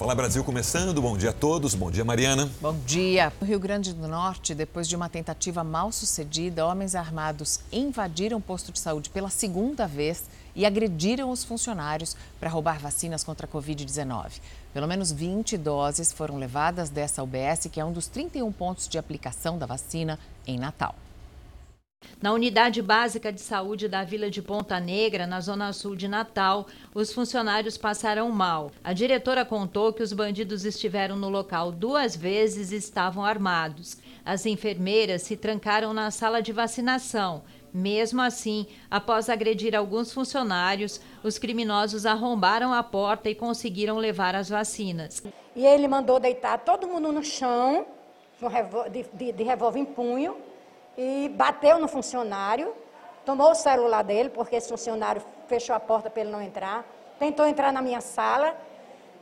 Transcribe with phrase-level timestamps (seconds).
[0.00, 2.50] Fala Brasil começando, bom dia a todos, bom dia Mariana.
[2.58, 3.30] Bom dia.
[3.38, 8.40] No Rio Grande do Norte, depois de uma tentativa mal sucedida, homens armados invadiram o
[8.40, 10.24] posto de saúde pela segunda vez
[10.56, 14.40] e agrediram os funcionários para roubar vacinas contra a Covid-19.
[14.72, 18.96] Pelo menos 20 doses foram levadas dessa UBS, que é um dos 31 pontos de
[18.96, 20.94] aplicação da vacina em Natal.
[22.22, 26.66] Na unidade básica de saúde da Vila de Ponta Negra, na zona sul de Natal,
[26.94, 28.70] os funcionários passaram mal.
[28.84, 33.96] A diretora contou que os bandidos estiveram no local duas vezes e estavam armados.
[34.22, 37.42] As enfermeiras se trancaram na sala de vacinação.
[37.72, 44.50] Mesmo assim, após agredir alguns funcionários, os criminosos arrombaram a porta e conseguiram levar as
[44.50, 45.22] vacinas.
[45.56, 47.86] E ele mandou deitar todo mundo no chão,
[48.90, 50.36] de, de, de revólver em punho,
[50.96, 52.72] e bateu no funcionário,
[53.24, 56.84] tomou o celular dele, porque esse funcionário fechou a porta para ele não entrar,
[57.18, 58.56] tentou entrar na minha sala.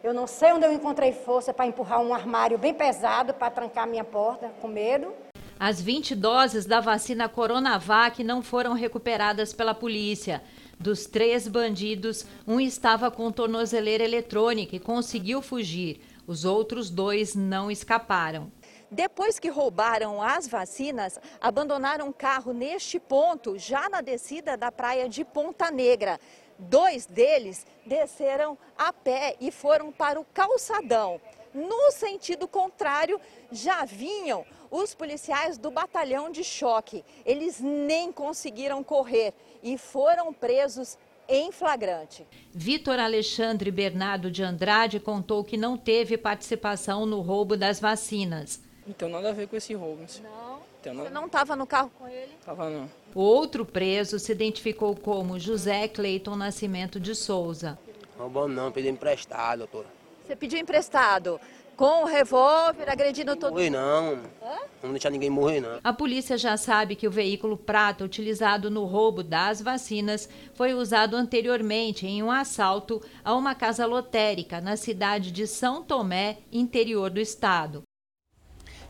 [0.03, 3.87] Eu não sei onde eu encontrei força para empurrar um armário bem pesado para trancar
[3.87, 5.13] minha porta, com medo.
[5.59, 10.41] As 20 doses da vacina Coronavac não foram recuperadas pela polícia.
[10.79, 16.01] Dos três bandidos, um estava com tornozeleira eletrônica e conseguiu fugir.
[16.29, 18.53] Os outros dois não escaparam.
[18.91, 25.09] Depois que roubaram as vacinas, abandonaram o carro neste ponto, já na descida da praia
[25.09, 26.19] de Ponta Negra.
[26.59, 31.21] Dois deles desceram a pé e foram para o calçadão.
[31.53, 33.21] No sentido contrário,
[33.53, 37.05] já vinham os policiais do batalhão de choque.
[37.25, 40.97] Eles nem conseguiram correr e foram presos
[41.29, 42.27] em flagrante.
[42.53, 48.67] Vitor Alexandre Bernardo de Andrade contou que não teve participação no roubo das vacinas.
[48.89, 50.01] Não tem nada a ver com esse roubo.
[50.23, 50.59] Não?
[51.05, 52.33] Você não estava no carro com ele?
[52.43, 52.89] Tava não.
[53.15, 57.79] O outro preso se identificou como José Cleiton Nascimento de Souza.
[58.19, 59.89] Roubou não, pedi emprestado, doutora.
[60.27, 61.39] Você pediu emprestado?
[61.77, 63.71] Com o revólver, agredindo todo mundo?
[63.71, 64.15] não.
[64.43, 64.59] Hã?
[64.83, 65.79] Não deixar ninguém morrer, não.
[65.85, 71.15] A polícia já sabe que o veículo prata utilizado no roubo das vacinas foi usado
[71.15, 77.21] anteriormente em um assalto a uma casa lotérica na cidade de São Tomé, interior do
[77.21, 77.83] estado.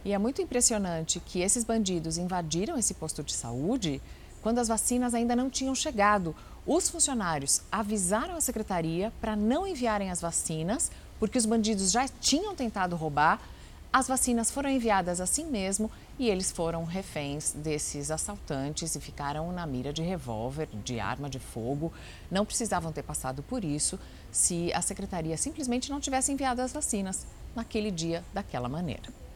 [0.04, 4.00] E é muito impressionante que esses bandidos invadiram esse posto de saúde
[4.40, 6.34] quando as vacinas ainda não tinham chegado.
[6.66, 12.54] Os funcionários avisaram a secretaria para não enviarem as vacinas, porque os bandidos já tinham
[12.54, 13.40] tentado roubar.
[13.92, 19.66] As vacinas foram enviadas assim mesmo e eles foram reféns desses assaltantes e ficaram na
[19.66, 21.92] mira de revólver, de arma de fogo.
[22.30, 23.98] Não precisavam ter passado por isso
[24.30, 27.26] se a secretaria simplesmente não tivesse enviado as vacinas
[27.56, 29.27] naquele dia, daquela maneira.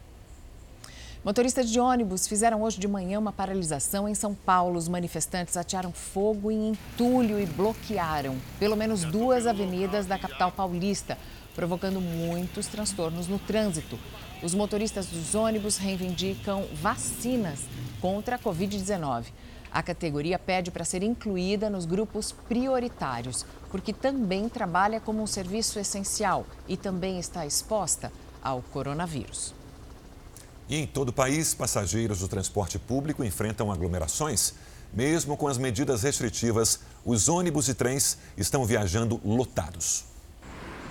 [1.25, 4.77] Motoristas de ônibus fizeram hoje de manhã uma paralisação em São Paulo.
[4.77, 11.17] Os manifestantes atearam fogo em entulho e bloquearam pelo menos duas avenidas da capital paulista,
[11.55, 13.97] provocando muitos transtornos no trânsito.
[14.43, 17.61] Os motoristas dos ônibus reivindicam vacinas
[18.01, 19.27] contra a Covid-19.
[19.71, 25.79] A categoria pede para ser incluída nos grupos prioritários, porque também trabalha como um serviço
[25.79, 28.13] essencial e também está exposta
[28.43, 29.62] ao coronavírus.
[30.69, 34.55] E em todo o país, passageiros do transporte público enfrentam aglomerações.
[34.93, 40.05] Mesmo com as medidas restritivas, os ônibus e trens estão viajando lotados.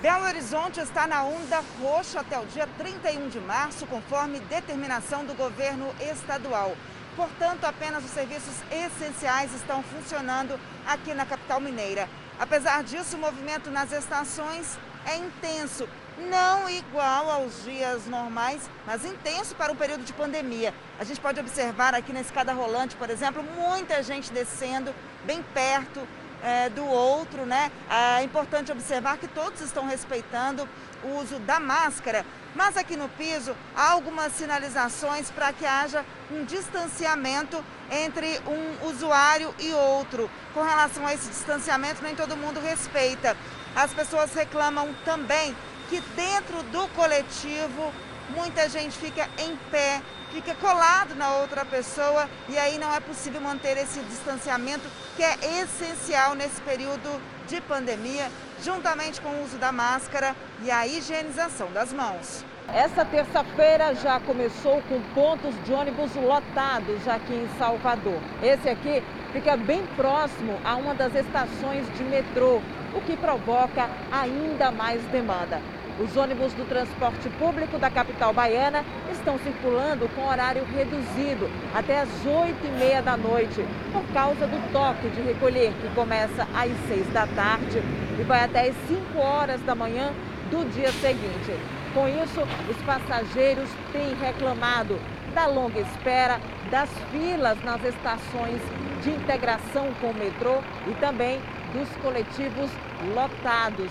[0.00, 5.32] Belo Horizonte está na onda roxa até o dia 31 de março, conforme determinação do
[5.34, 6.76] governo estadual.
[7.14, 12.08] Portanto, apenas os serviços essenciais estão funcionando aqui na capital mineira.
[12.38, 15.88] Apesar disso, o movimento nas estações é intenso
[16.30, 20.72] não igual aos dias normais, mas intenso para um período de pandemia.
[20.98, 24.94] A gente pode observar aqui na escada rolante, por exemplo, muita gente descendo
[25.24, 26.00] bem perto
[26.42, 27.70] é, do outro, né?
[27.88, 30.68] É importante observar que todos estão respeitando
[31.04, 32.24] o uso da máscara,
[32.54, 39.54] mas aqui no piso há algumas sinalizações para que haja um distanciamento entre um usuário
[39.58, 40.30] e outro.
[40.54, 43.36] Com relação a esse distanciamento, nem todo mundo respeita.
[43.74, 45.56] As pessoas reclamam também
[45.92, 47.92] que dentro do coletivo
[48.34, 50.00] muita gente fica em pé,
[50.32, 55.36] fica colado na outra pessoa e aí não é possível manter esse distanciamento que é
[55.60, 58.30] essencial nesse período de pandemia,
[58.64, 62.42] juntamente com o uso da máscara e a higienização das mãos.
[62.68, 68.18] Essa terça-feira já começou com pontos de ônibus lotados aqui em Salvador.
[68.42, 72.62] Esse aqui fica bem próximo a uma das estações de metrô,
[72.94, 75.60] o que provoca ainda mais demanda.
[76.00, 82.08] Os ônibus do transporte público da capital baiana estão circulando com horário reduzido até as
[82.24, 83.62] 8 e meia da noite,
[83.92, 87.82] por causa do toque de recolher, que começa às 6 da tarde
[88.18, 90.12] e vai até às 5 horas da manhã
[90.50, 91.52] do dia seguinte.
[91.92, 92.40] Com isso,
[92.70, 94.98] os passageiros têm reclamado
[95.34, 96.40] da longa espera,
[96.70, 98.60] das filas nas estações
[99.02, 101.38] de integração com o metrô e também
[101.74, 102.70] dos coletivos
[103.14, 103.90] lotados.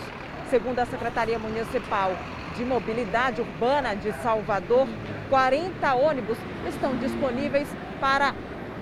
[0.52, 2.12] Segundo a Secretaria Municipal
[2.58, 4.86] de Mobilidade Urbana de Salvador,
[5.30, 6.38] 40 ônibus
[6.68, 7.70] estão disponíveis
[8.02, 8.36] para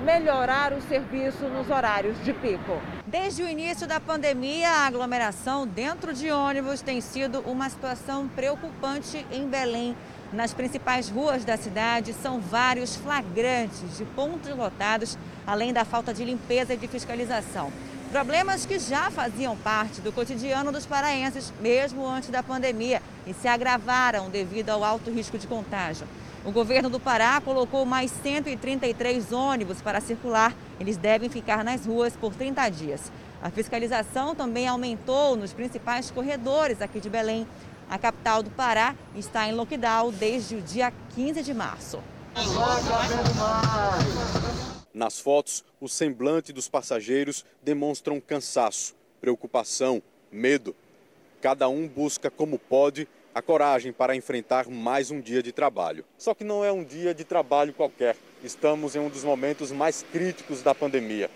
[0.04, 2.81] melhorar o serviço nos horários de pico.
[3.06, 9.24] Desde o início da pandemia, a aglomeração dentro de ônibus tem sido uma situação preocupante
[9.31, 9.95] em Belém.
[10.33, 16.25] Nas principais ruas da cidade são vários flagrantes de pontos lotados, além da falta de
[16.25, 17.71] limpeza e de fiscalização.
[18.11, 23.47] Problemas que já faziam parte do cotidiano dos paraenses, mesmo antes da pandemia, e se
[23.47, 26.07] agravaram devido ao alto risco de contágio.
[26.44, 30.56] O governo do Pará colocou mais 133 ônibus para circular.
[30.79, 33.11] Eles devem ficar nas ruas por 30 dias.
[33.44, 37.47] A fiscalização também aumentou nos principais corredores aqui de Belém.
[37.88, 42.00] A capital do Pará está em lockdown desde o dia 15 de março.
[44.94, 50.01] Nas fotos, o semblante dos passageiros demonstram cansaço, preocupação,
[50.31, 50.75] medo.
[51.41, 56.03] Cada um busca como pode a coragem para enfrentar mais um dia de trabalho.
[56.18, 58.18] Só que não é um dia de trabalho qualquer.
[58.44, 61.30] Estamos em um dos momentos mais críticos da pandemia.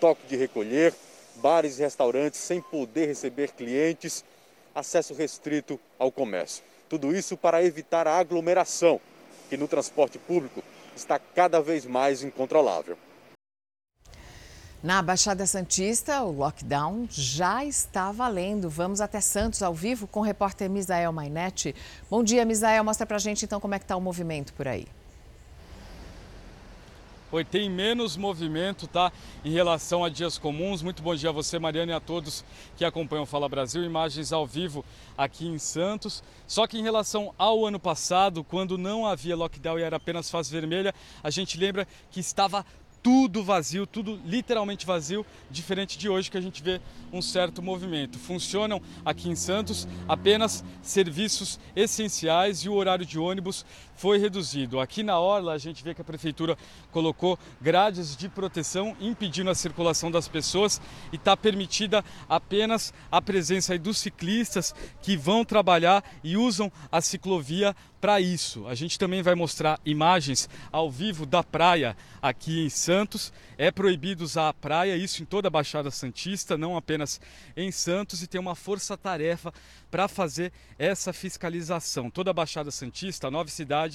[0.00, 0.92] Toque de recolher,
[1.36, 4.24] bares e restaurantes sem poder receber clientes,
[4.74, 6.64] acesso restrito ao comércio.
[6.88, 9.00] Tudo isso para evitar a aglomeração,
[9.48, 10.62] que no transporte público
[10.96, 12.96] está cada vez mais incontrolável.
[14.82, 18.70] Na Baixada Santista, o lockdown já está valendo.
[18.70, 21.74] Vamos até Santos ao vivo com o repórter Misael Mainetti.
[22.08, 22.84] Bom dia, Misael.
[22.84, 24.86] Mostra pra gente então como é que está o movimento por aí.
[27.32, 29.12] Oi, tem menos movimento, tá?
[29.44, 30.80] Em relação a dias comuns.
[30.80, 32.44] Muito bom dia a você, Mariana, e a todos
[32.76, 33.82] que acompanham o Fala Brasil.
[33.82, 34.84] Imagens ao vivo
[35.18, 36.22] aqui em Santos.
[36.46, 40.52] Só que em relação ao ano passado, quando não havia lockdown e era apenas fase
[40.52, 42.64] vermelha, a gente lembra que estava
[43.06, 46.80] tudo vazio, tudo literalmente vazio, diferente de hoje que a gente vê
[47.12, 48.18] um certo movimento.
[48.18, 53.64] Funcionam aqui em Santos apenas serviços essenciais e o horário de ônibus
[53.96, 54.78] foi reduzido.
[54.78, 56.56] Aqui na Orla a gente vê que a prefeitura
[56.92, 60.80] colocou grades de proteção impedindo a circulação das pessoas
[61.12, 67.74] e está permitida apenas a presença dos ciclistas que vão trabalhar e usam a ciclovia
[68.00, 68.66] para isso.
[68.66, 73.32] A gente também vai mostrar imagens ao vivo da praia aqui em Santos.
[73.58, 77.20] É proibido usar a praia, isso em toda a Baixada Santista, não apenas
[77.56, 79.52] em Santos, e tem uma força-tarefa
[79.90, 82.10] para fazer essa fiscalização.
[82.10, 83.85] Toda a Baixada Santista, nove cidades,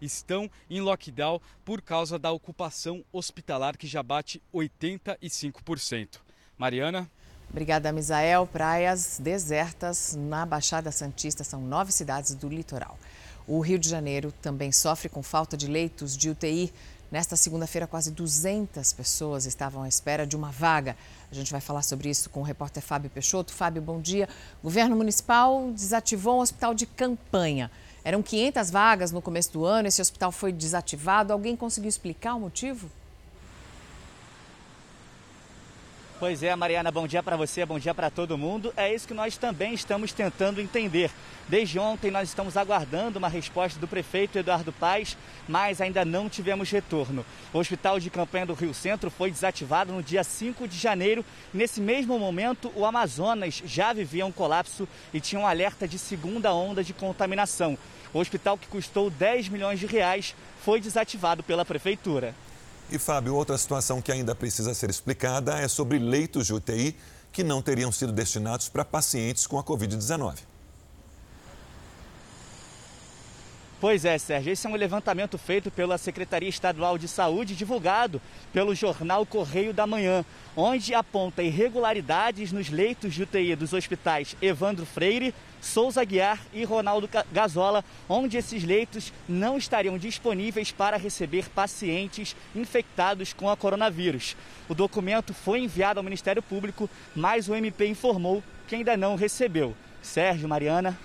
[0.00, 6.20] estão em lockdown por causa da ocupação hospitalar que já bate 85%.
[6.56, 7.10] Mariana?
[7.50, 8.46] Obrigada, Misael.
[8.46, 12.98] Praias desertas na Baixada Santista são nove cidades do litoral.
[13.46, 16.72] O Rio de Janeiro também sofre com falta de leitos de UTI.
[17.12, 20.96] Nesta segunda-feira, quase 200 pessoas estavam à espera de uma vaga.
[21.30, 23.52] A gente vai falar sobre isso com o repórter Fábio Peixoto.
[23.52, 24.28] Fábio, bom dia.
[24.60, 27.70] O governo municipal desativou um hospital de campanha.
[28.04, 31.32] Eram 500 vagas no começo do ano, esse hospital foi desativado.
[31.32, 32.90] Alguém conseguiu explicar o motivo?
[36.20, 38.72] Pois é, Mariana, bom dia para você, bom dia para todo mundo.
[38.76, 41.10] É isso que nós também estamos tentando entender.
[41.48, 45.16] Desde ontem nós estamos aguardando uma resposta do prefeito Eduardo Paes,
[45.48, 47.26] mas ainda não tivemos retorno.
[47.52, 51.24] O Hospital de Campanha do Rio Centro foi desativado no dia 5 de janeiro.
[51.52, 56.54] Nesse mesmo momento, o Amazonas já vivia um colapso e tinha um alerta de segunda
[56.54, 57.76] onda de contaminação.
[58.14, 62.32] O hospital que custou 10 milhões de reais foi desativado pela prefeitura.
[62.88, 66.96] E, Fábio, outra situação que ainda precisa ser explicada é sobre leitos de UTI
[67.32, 70.53] que não teriam sido destinados para pacientes com a Covid-19.
[73.80, 78.20] Pois é, Sérgio, esse é um levantamento feito pela Secretaria Estadual de Saúde, divulgado
[78.52, 80.24] pelo jornal Correio da Manhã,
[80.56, 87.08] onde aponta irregularidades nos leitos de UTI dos hospitais Evandro Freire, Souza Guiar e Ronaldo
[87.32, 94.36] Gazola, onde esses leitos não estariam disponíveis para receber pacientes infectados com a coronavírus.
[94.68, 99.74] O documento foi enviado ao Ministério Público, mas o MP informou que ainda não recebeu.
[100.00, 100.96] Sérgio, Mariana.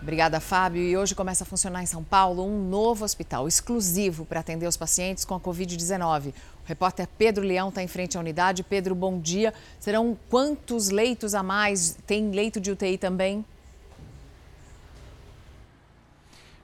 [0.00, 0.82] Obrigada, Fábio.
[0.82, 4.76] E hoje começa a funcionar em São Paulo um novo hospital exclusivo para atender os
[4.76, 6.28] pacientes com a Covid-19.
[6.28, 6.32] O
[6.64, 8.62] repórter Pedro Leão está em frente à unidade.
[8.62, 9.52] Pedro, bom dia.
[9.80, 11.96] Serão quantos leitos a mais?
[12.06, 13.44] Tem leito de UTI também?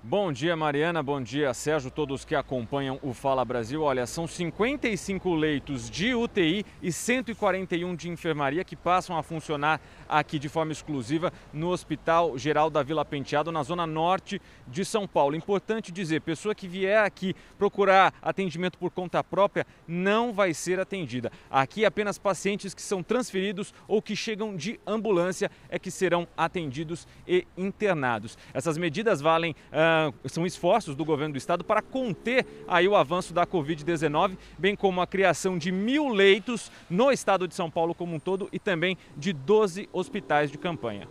[0.06, 1.02] Bom dia, Mariana.
[1.02, 3.80] Bom dia, Sérgio, todos que acompanham o Fala Brasil.
[3.80, 10.38] Olha, são 55 leitos de UTI e 141 de enfermaria que passam a funcionar aqui
[10.38, 15.36] de forma exclusiva no Hospital Geral da Vila Penteado, na zona norte de São Paulo.
[15.36, 21.32] Importante dizer, pessoa que vier aqui procurar atendimento por conta própria não vai ser atendida.
[21.50, 27.08] Aqui apenas pacientes que são transferidos ou que chegam de ambulância é que serão atendidos
[27.26, 28.36] e internados.
[28.52, 29.93] Essas medidas valem uh,
[30.26, 35.00] são esforços do governo do estado para conter aí o avanço da Covid-19, bem como
[35.00, 38.96] a criação de mil leitos no estado de São Paulo como um todo e também
[39.16, 41.08] de 12 hospitais de campanha.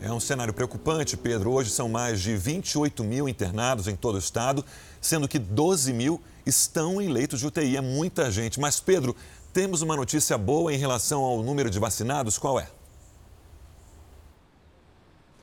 [0.00, 1.50] É um cenário preocupante, Pedro.
[1.50, 4.64] Hoje são mais de 28 mil internados em todo o estado,
[5.00, 7.76] sendo que 12 mil estão em leitos de UTI.
[7.76, 8.60] É muita gente.
[8.60, 9.16] Mas, Pedro,
[9.52, 12.38] temos uma notícia boa em relação ao número de vacinados.
[12.38, 12.68] Qual é?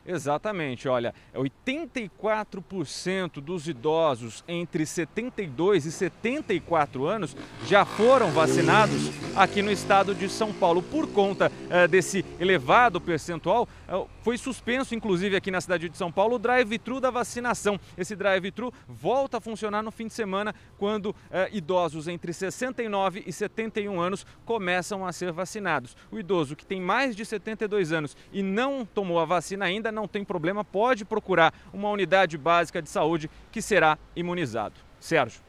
[0.07, 7.35] Exatamente, olha, 84% dos idosos entre 72 e 74 anos
[7.65, 10.83] já foram vacinados aqui no estado de São Paulo.
[10.83, 16.11] Por conta eh, desse elevado percentual, eh, foi suspenso, inclusive aqui na cidade de São
[16.11, 17.79] Paulo, o drive-thru da vacinação.
[17.97, 23.33] Esse drive-thru volta a funcionar no fim de semana, quando eh, idosos entre 69 e
[23.33, 25.97] 71 anos começam a ser vacinados.
[26.11, 30.07] O idoso que tem mais de 72 anos e não tomou a vacina ainda, não
[30.07, 34.75] tem problema, pode procurar uma unidade básica de saúde que será imunizado.
[34.99, 35.41] Sérgio.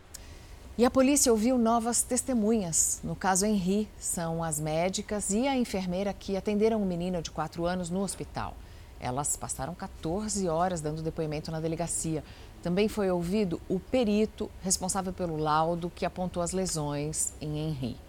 [0.78, 3.00] E a polícia ouviu novas testemunhas.
[3.02, 7.64] No caso Henri, são as médicas e a enfermeira que atenderam um menino de 4
[7.64, 8.54] anos no hospital.
[9.00, 12.22] Elas passaram 14 horas dando depoimento na delegacia.
[12.62, 18.05] Também foi ouvido o perito responsável pelo laudo que apontou as lesões em Henri.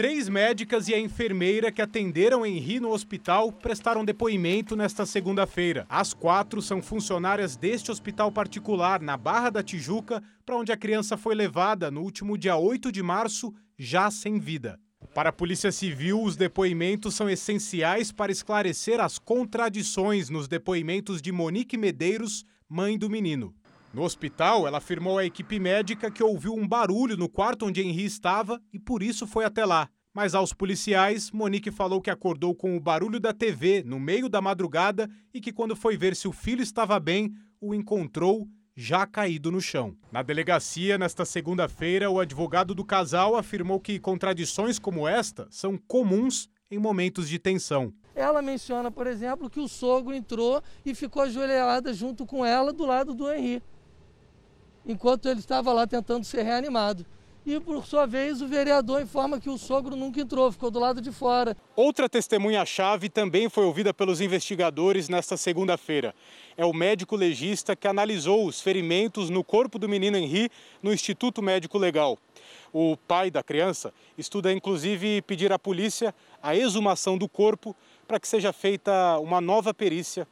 [0.00, 5.84] Três médicas e a enfermeira que atenderam Henri no hospital prestaram depoimento nesta segunda-feira.
[5.90, 11.18] As quatro são funcionárias deste hospital particular, na Barra da Tijuca, para onde a criança
[11.18, 14.80] foi levada no último dia 8 de março, já sem vida.
[15.14, 21.30] Para a Polícia Civil, os depoimentos são essenciais para esclarecer as contradições nos depoimentos de
[21.30, 23.54] Monique Medeiros, mãe do menino.
[23.92, 28.04] No hospital, ela afirmou à equipe médica que ouviu um barulho no quarto onde Henri
[28.04, 29.88] estava e por isso foi até lá.
[30.14, 34.40] Mas aos policiais, Monique falou que acordou com o barulho da TV no meio da
[34.40, 39.50] madrugada e que quando foi ver se o filho estava bem, o encontrou já caído
[39.50, 39.96] no chão.
[40.12, 46.48] Na delegacia, nesta segunda-feira, o advogado do casal afirmou que contradições como esta são comuns
[46.70, 47.92] em momentos de tensão.
[48.14, 52.86] Ela menciona, por exemplo, que o sogro entrou e ficou ajoelhada junto com ela do
[52.86, 53.60] lado do Henri
[54.86, 57.04] enquanto ele estava lá tentando ser reanimado.
[57.44, 61.00] E, por sua vez, o vereador informa que o sogro nunca entrou, ficou do lado
[61.00, 61.56] de fora.
[61.74, 66.14] Outra testemunha-chave também foi ouvida pelos investigadores nesta segunda-feira.
[66.54, 70.50] É o médico legista que analisou os ferimentos no corpo do menino Henri
[70.82, 72.18] no Instituto Médico Legal.
[72.74, 77.74] O pai da criança estuda, inclusive, pedir à polícia a exumação do corpo
[78.06, 80.28] para que seja feita uma nova perícia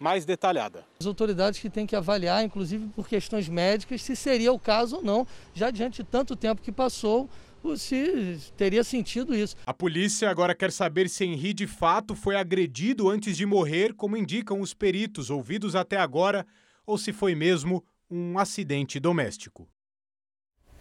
[0.00, 0.84] mais detalhada.
[0.98, 5.02] As autoridades que têm que avaliar, inclusive por questões médicas, se seria o caso ou
[5.02, 7.28] não, já diante de tanto tempo que passou,
[7.76, 9.54] se teria sentido isso.
[9.66, 14.16] A polícia agora quer saber se Henri de fato foi agredido antes de morrer, como
[14.16, 16.46] indicam os peritos ouvidos até agora,
[16.86, 19.68] ou se foi mesmo um acidente doméstico.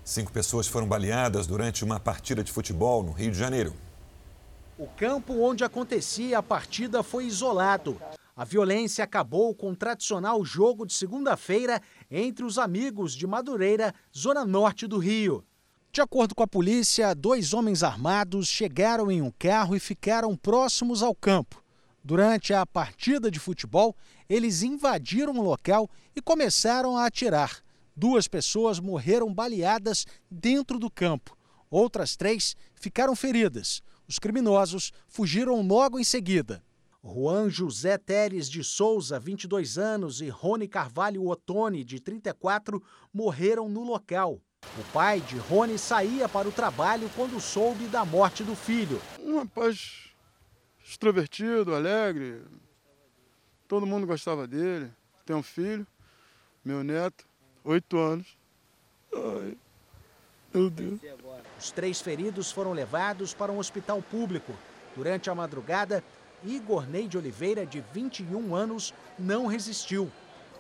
[0.06, 3.76] Cinco pessoas foram baleadas durante uma partida de futebol no Rio de Janeiro.
[4.78, 8.02] O campo onde acontecia a partida foi isolado.
[8.40, 14.46] A violência acabou com o tradicional jogo de segunda-feira entre os amigos de Madureira, zona
[14.46, 15.44] norte do Rio.
[15.92, 21.04] De acordo com a polícia, dois homens armados chegaram em um carro e ficaram próximos
[21.04, 21.62] ao campo.
[22.02, 23.94] Durante a partida de futebol,
[24.30, 27.60] eles invadiram o local e começaram a atirar.
[27.94, 31.38] Duas pessoas morreram baleadas dentro do campo.
[31.70, 33.82] Outras três ficaram feridas.
[34.08, 36.64] Os criminosos fugiram logo em seguida.
[37.04, 43.84] Juan José Teres de Souza, 22 anos, e Rony Carvalho Ottoni, de 34, morreram no
[43.84, 44.42] local.
[44.78, 49.02] O pai de Rony saía para o trabalho quando soube da morte do filho.
[49.20, 50.10] Um rapaz
[50.84, 52.44] extrovertido, alegre.
[53.68, 54.92] Todo mundo gostava dele.
[55.26, 55.88] Tem um filho,
[56.66, 57.26] meu neto,
[57.64, 58.38] oito anos.
[59.14, 59.58] Ai,
[60.54, 61.00] meu Deus.
[61.58, 64.54] Os três feridos foram levados para um hospital público.
[64.96, 66.04] Durante a madrugada,
[66.44, 70.10] Igor Ney de Oliveira, de 21 anos, não resistiu.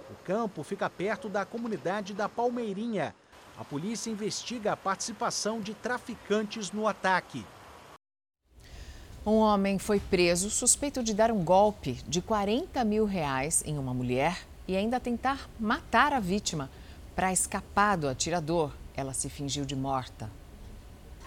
[0.09, 3.13] O campo fica perto da comunidade da Palmeirinha.
[3.57, 7.45] A polícia investiga a participação de traficantes no ataque.
[9.25, 13.93] Um homem foi preso suspeito de dar um golpe de 40 mil reais em uma
[13.93, 16.69] mulher e ainda tentar matar a vítima.
[17.15, 20.31] Para escapar do atirador, ela se fingiu de morta.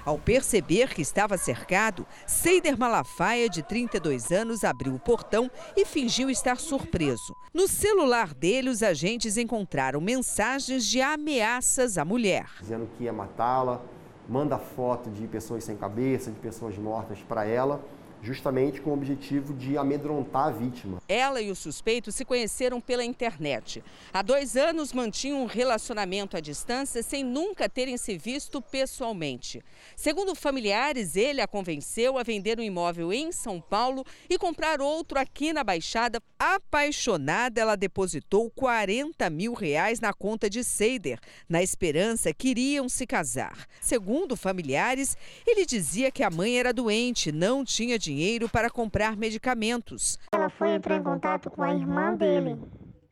[0.04, 6.28] Ao perceber que estava cercado, Seider Malafaia, de 32 anos, abriu o portão e fingiu
[6.28, 7.37] estar surpreso.
[7.54, 12.47] No celular dele, os agentes encontraram mensagens de ameaças à mulher.
[12.61, 13.80] Dizendo que ia matá-la,
[14.28, 17.80] manda foto de pessoas sem cabeça, de pessoas mortas para ela
[18.22, 21.02] justamente com o objetivo de amedrontar a vítima.
[21.08, 23.82] Ela e o suspeito se conheceram pela internet.
[24.12, 29.62] Há dois anos mantinham um relacionamento à distância sem nunca terem se visto pessoalmente.
[29.96, 35.18] Segundo familiares, ele a convenceu a vender um imóvel em São Paulo e comprar outro
[35.18, 36.22] aqui na Baixada.
[36.38, 43.06] Apaixonada, ela depositou 40 mil reais na conta de Seider, na esperança que iriam se
[43.06, 43.66] casar.
[43.80, 49.16] Segundo familiares, ele dizia que a mãe era doente, não tinha dinheiro dinheiro para comprar
[49.16, 50.19] medicamentos.
[50.35, 52.59] Ela foi entrar em contato com a irmã dele.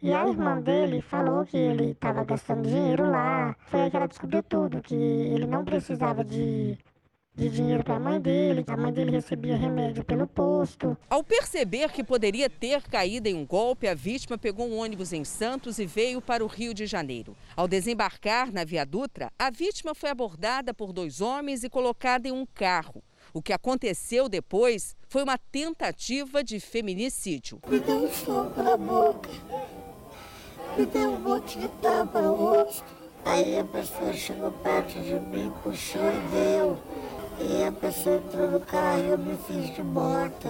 [0.03, 3.57] E a irmã dele falou que ele estava gastando dinheiro lá.
[3.67, 6.79] Foi aí que ela descobriu tudo, que ele não precisava de
[7.41, 10.97] de dinheiro para a mãe dele, que a mãe dele recebia remédio pelo posto.
[11.09, 15.25] Ao perceber que poderia ter caído em um golpe, a vítima pegou um ônibus em
[15.25, 17.35] Santos e veio para o Rio de Janeiro.
[17.57, 22.33] Ao desembarcar na Via Dutra, a vítima foi abordada por dois homens e colocada em
[22.33, 23.03] um carro.
[23.33, 27.61] O que aconteceu depois foi uma tentativa de feminicídio.
[27.69, 29.31] Me deu um soco na boca,
[30.77, 32.85] me deu um monte de tapa no rosto.
[33.25, 36.79] Aí a pessoa chegou perto de mim, puxou e deu.
[37.41, 40.49] E a pessoa entrou no carro e eu me fiz de morta.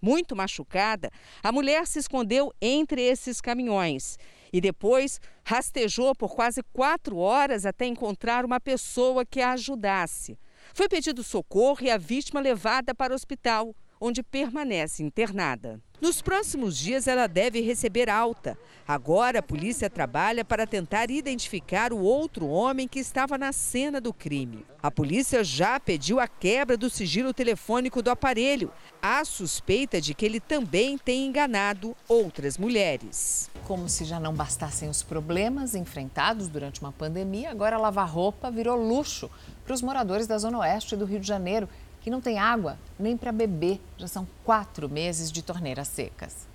[0.00, 1.10] Muito machucada,
[1.42, 4.18] a mulher se escondeu entre esses caminhões
[4.52, 10.36] e depois rastejou por quase quatro horas até encontrar uma pessoa que a ajudasse.
[10.74, 15.78] Foi pedido socorro e a vítima levada para o hospital, onde permanece internada.
[16.00, 18.58] Nos próximos dias, ela deve receber alta.
[18.88, 24.12] Agora, a polícia trabalha para tentar identificar o outro homem que estava na cena do
[24.12, 24.66] crime.
[24.82, 28.72] A polícia já pediu a quebra do sigilo telefônico do aparelho.
[29.00, 33.48] Há suspeita de que ele também tem enganado outras mulheres.
[33.64, 38.76] Como se já não bastassem os problemas enfrentados durante uma pandemia, agora lavar roupa virou
[38.76, 39.30] luxo
[39.64, 41.68] para os moradores da Zona Oeste do Rio de Janeiro,
[42.00, 43.80] que não tem água nem para beber.
[43.96, 46.48] Já são quatro meses de torneiras secas.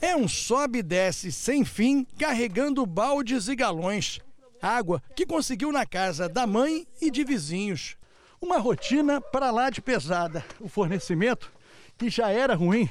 [0.00, 4.20] É um sobe e desce sem fim, carregando baldes e galões.
[4.60, 7.96] Água que conseguiu na casa da mãe e de vizinhos.
[8.40, 10.44] Uma rotina para lá de pesada.
[10.60, 11.50] O fornecimento,
[11.96, 12.88] que já era ruim,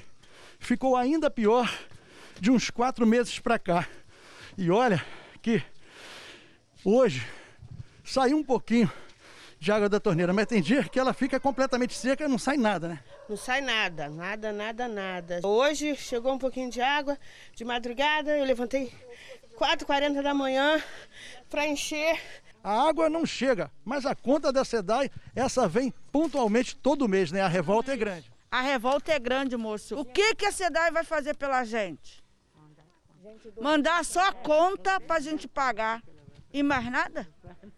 [0.60, 1.72] ficou ainda pior
[2.40, 3.88] de uns quatro meses para cá.
[4.58, 5.04] E olha
[5.42, 5.62] que
[6.84, 7.26] hoje
[8.04, 8.92] saiu um pouquinho
[9.66, 12.56] de água da torneira, mas tem dia que ela fica completamente seca e não sai
[12.56, 13.00] nada, né?
[13.28, 15.40] Não sai nada, nada, nada, nada.
[15.44, 17.18] Hoje chegou um pouquinho de água,
[17.52, 18.94] de madrugada, eu levantei
[19.58, 20.80] 4h40 da manhã
[21.50, 22.22] para encher.
[22.64, 27.42] A água não chega, mas a conta da SEDAI, essa vem pontualmente todo mês, né?
[27.42, 28.32] A revolta é grande.
[28.52, 30.00] A revolta é grande, moço.
[30.00, 32.24] O que, que a SEDAI vai fazer pela gente?
[33.60, 36.04] Mandar só a conta para a gente pagar.
[36.54, 37.28] E mais nada?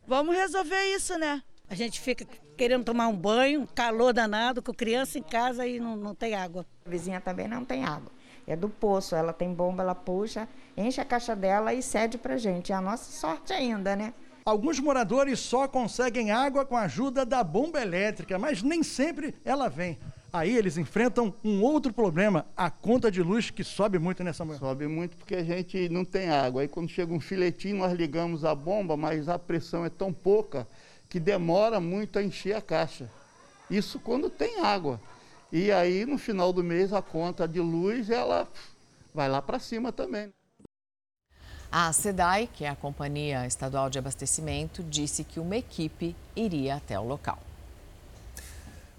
[0.05, 1.41] Vamos resolver isso, né?
[1.69, 2.25] A gente fica
[2.55, 6.65] querendo tomar um banho, calor danado, com criança em casa e não, não tem água.
[6.85, 8.11] A vizinha também não tem água.
[8.47, 12.37] É do poço, ela tem bomba, ela puxa, enche a caixa dela e cede pra
[12.37, 12.71] gente.
[12.71, 14.13] É a nossa sorte ainda, né?
[14.45, 19.67] Alguns moradores só conseguem água com a ajuda da bomba elétrica, mas nem sempre ela
[19.67, 19.99] vem.
[20.31, 24.59] Aí eles enfrentam um outro problema, a conta de luz que sobe muito nessa manhã.
[24.59, 26.61] Sobe muito porque a gente não tem água.
[26.61, 30.65] Aí quando chega um filetinho, nós ligamos a bomba, mas a pressão é tão pouca
[31.09, 33.09] que demora muito a encher a caixa.
[33.69, 34.99] Isso quando tem água.
[35.51, 38.47] E aí no final do mês a conta de luz ela
[39.13, 40.31] vai lá para cima também.
[41.71, 46.97] A SEDAI, que é a Companhia Estadual de Abastecimento, disse que uma equipe iria até
[46.97, 47.39] o local.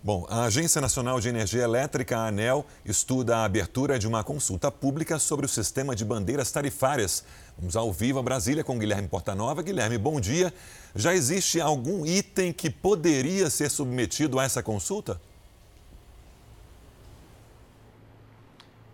[0.03, 4.71] Bom, a Agência Nacional de Energia Elétrica, a ANEL, estuda a abertura de uma consulta
[4.71, 7.25] pública sobre o sistema de bandeiras tarifárias.
[7.59, 9.63] Vamos ao vivo a Brasília com Guilherme Portanova.
[9.63, 10.55] Guilherme, bom dia.
[10.95, 15.21] Já existe algum item que poderia ser submetido a essa consulta?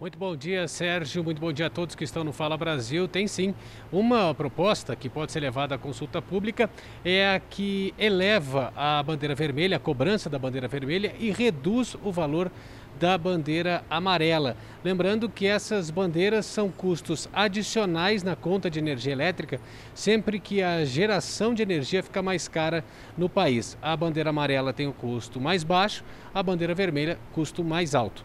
[0.01, 1.25] Muito bom dia, Sérgio.
[1.25, 3.09] Muito bom dia a todos que estão no Fala Brasil.
[3.09, 3.55] Tem sim
[3.91, 6.69] uma proposta que pode ser levada à consulta pública,
[7.05, 12.13] é a que eleva a bandeira vermelha, a cobrança da bandeira vermelha e reduz o
[12.13, 12.51] valor
[12.99, 14.57] da bandeira amarela.
[14.85, 19.61] Lembrando que essas bandeiras são custos adicionais na conta de energia elétrica
[19.95, 22.85] sempre que a geração de energia fica mais cara
[23.17, 23.77] no país.
[23.81, 26.05] A bandeira amarela tem o custo mais baixo,
[26.35, 28.25] a bandeira vermelha, custo mais alto.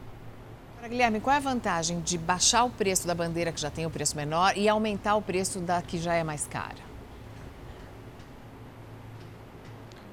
[0.87, 3.91] Guilherme, qual é a vantagem de baixar o preço da bandeira que já tem o
[3.91, 6.88] preço menor e aumentar o preço da que já é mais cara?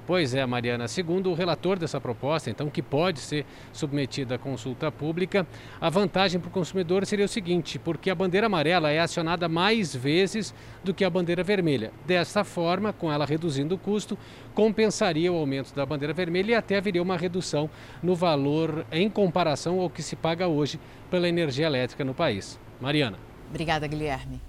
[0.07, 0.87] Pois é, Mariana.
[0.87, 5.45] Segundo o relator dessa proposta, então, que pode ser submetida à consulta pública,
[5.81, 9.93] a vantagem para o consumidor seria o seguinte: porque a bandeira amarela é acionada mais
[9.93, 11.91] vezes do que a bandeira vermelha.
[12.05, 14.17] Dessa forma, com ela reduzindo o custo,
[14.53, 17.69] compensaria o aumento da bandeira vermelha e até haveria uma redução
[18.01, 20.79] no valor em comparação ao que se paga hoje
[21.11, 22.57] pela energia elétrica no país.
[22.79, 23.19] Mariana.
[23.49, 24.41] Obrigada, Guilherme.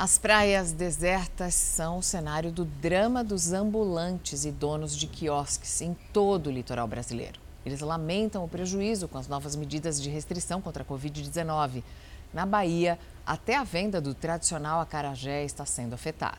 [0.00, 5.94] As praias desertas são o cenário do drama dos ambulantes e donos de quiosques em
[6.10, 7.38] todo o litoral brasileiro.
[7.66, 11.82] Eles lamentam o prejuízo com as novas medidas de restrição contra a Covid-19.
[12.32, 16.38] Na Bahia, até a venda do tradicional acarajé está sendo afetada.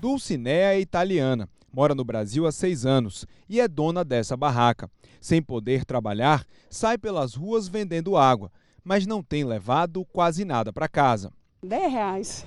[0.00, 4.90] Dulcinea é italiana, mora no Brasil há seis anos e é dona dessa barraca.
[5.20, 8.50] Sem poder trabalhar, sai pelas ruas vendendo água,
[8.82, 11.30] mas não tem levado quase nada para casa.
[11.62, 12.46] 10 reais.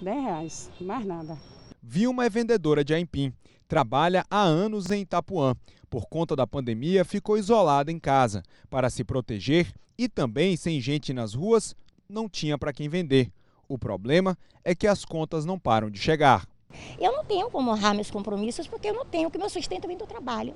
[0.00, 1.38] 10 reais, mais nada.
[1.82, 3.32] Vilma é vendedora de aipim.
[3.66, 5.54] Trabalha há anos em Itapuã.
[5.90, 8.42] Por conta da pandemia, ficou isolada em casa.
[8.68, 11.74] Para se proteger e também sem gente nas ruas,
[12.08, 13.30] não tinha para quem vender.
[13.68, 16.48] O problema é que as contas não param de chegar.
[16.98, 19.96] Eu não tenho como honrar meus compromissos porque eu não tenho, que meu sustento vem
[19.96, 20.54] do trabalho.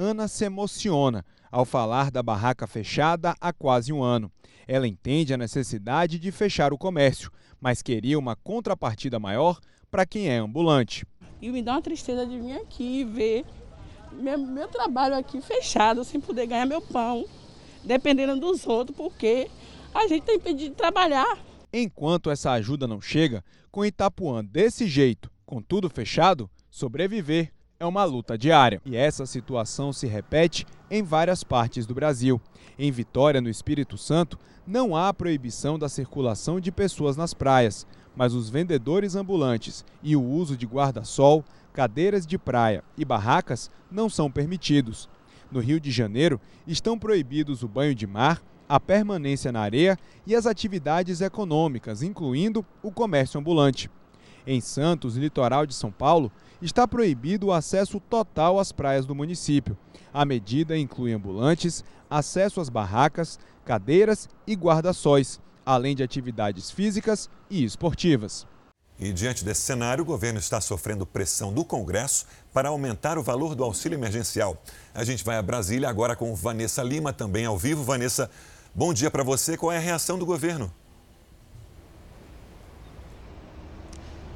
[0.00, 4.32] Ana se emociona ao falar da barraca fechada há quase um ano.
[4.66, 9.60] Ela entende a necessidade de fechar o comércio, mas queria uma contrapartida maior
[9.90, 11.04] para quem é ambulante.
[11.42, 13.44] E me dá uma tristeza de vir aqui e ver
[14.10, 17.26] meu, meu trabalho aqui fechado, sem poder ganhar meu pão,
[17.84, 19.50] dependendo dos outros, porque
[19.94, 21.38] a gente tem pedido de trabalhar.
[21.70, 28.04] Enquanto essa ajuda não chega, com Itapuã desse jeito, com tudo fechado, sobreviver é uma
[28.04, 28.78] luta diária.
[28.84, 32.38] E essa situação se repete em várias partes do Brasil.
[32.78, 38.34] Em Vitória, no Espírito Santo, não há proibição da circulação de pessoas nas praias, mas
[38.34, 44.30] os vendedores ambulantes e o uso de guarda-sol, cadeiras de praia e barracas não são
[44.30, 45.08] permitidos.
[45.50, 50.36] No Rio de Janeiro, estão proibidos o banho de mar, a permanência na areia e
[50.36, 53.90] as atividades econômicas, incluindo o comércio ambulante.
[54.46, 56.30] Em Santos, litoral de São Paulo,
[56.62, 59.76] está proibido o acesso total às praias do município.
[60.12, 67.64] A medida inclui ambulantes, acesso às barracas, cadeiras e guarda-sóis, além de atividades físicas e
[67.64, 68.46] esportivas.
[68.98, 73.54] E diante desse cenário, o governo está sofrendo pressão do Congresso para aumentar o valor
[73.54, 74.62] do auxílio emergencial.
[74.92, 77.82] A gente vai a Brasília agora com Vanessa Lima, também ao vivo.
[77.82, 78.30] Vanessa,
[78.74, 79.56] bom dia para você.
[79.56, 80.70] Qual é a reação do governo?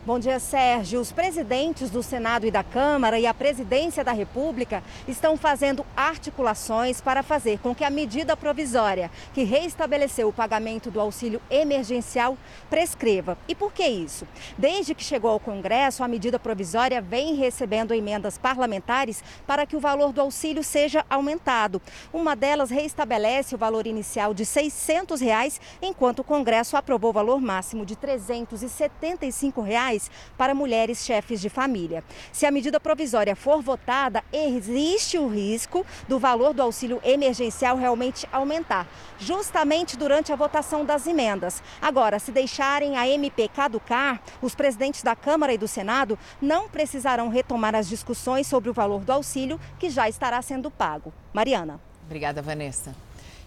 [0.06, 1.00] Bom dia, Sérgio.
[1.00, 7.00] Os presidentes do Senado e da Câmara e a presidência da República estão fazendo articulações
[7.00, 12.36] para fazer com que a medida provisória que reestabeleceu o pagamento do auxílio emergencial
[12.68, 13.38] prescreva.
[13.48, 14.28] E por que isso?
[14.58, 19.80] Desde que chegou ao Congresso, a medida provisória vem recebendo emendas parlamentares para que o
[19.80, 21.80] valor do auxílio seja aumentado.
[22.12, 27.40] Uma delas reestabelece o valor inicial de 600 reais, enquanto o Congresso aprovou o valor
[27.40, 32.02] máximo de 375 reais reais para mulheres chefes de família.
[32.32, 38.28] Se a medida provisória for votada, existe o risco do valor do auxílio emergencial realmente
[38.32, 38.86] aumentar,
[39.18, 41.62] justamente durante a votação das emendas.
[41.80, 47.28] Agora, se deixarem a MP caducar, os presidentes da Câmara e do Senado não precisarão
[47.28, 51.12] retomar as discussões sobre o valor do auxílio que já estará sendo pago.
[51.32, 51.80] Mariana.
[52.06, 52.94] Obrigada, Vanessa.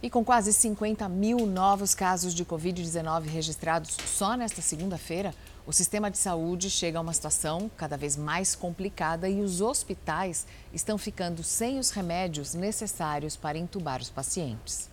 [0.02, 5.34] E com quase 50 mil novos casos de Covid-19 registrados só nesta segunda-feira,
[5.68, 10.48] o sistema de saúde chega a uma situação cada vez mais complicada e os hospitais
[10.74, 14.90] estão ficando sem os remédios necessários para entubar os pacientes.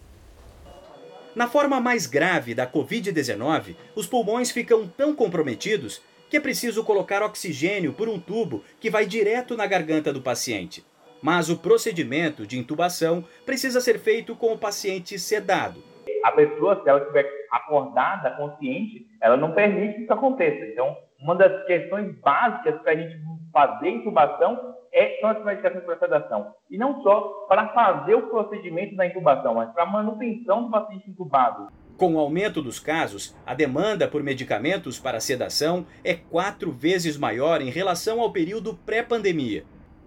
[1.33, 7.23] Na forma mais grave da Covid-19, os pulmões ficam tão comprometidos que é preciso colocar
[7.23, 10.85] oxigênio por um tubo que vai direto na garganta do paciente.
[11.23, 15.94] Mas o procedimento de intubação precisa ser feito com o paciente sedado.
[16.25, 20.65] A pessoa, se ela estiver acordada, consciente, ela não permite que isso aconteça.
[20.65, 23.15] Então, uma das questões básicas para a gente
[23.53, 26.55] fazer intubação é, são as medicações para sedação.
[26.71, 31.11] E não só para fazer o procedimento da intubação, mas para a manutenção do paciente
[31.11, 31.69] intubado.
[31.99, 37.61] Com o aumento dos casos, a demanda por medicamentos para sedação é quatro vezes maior
[37.61, 39.65] em relação ao período pré-pandemia.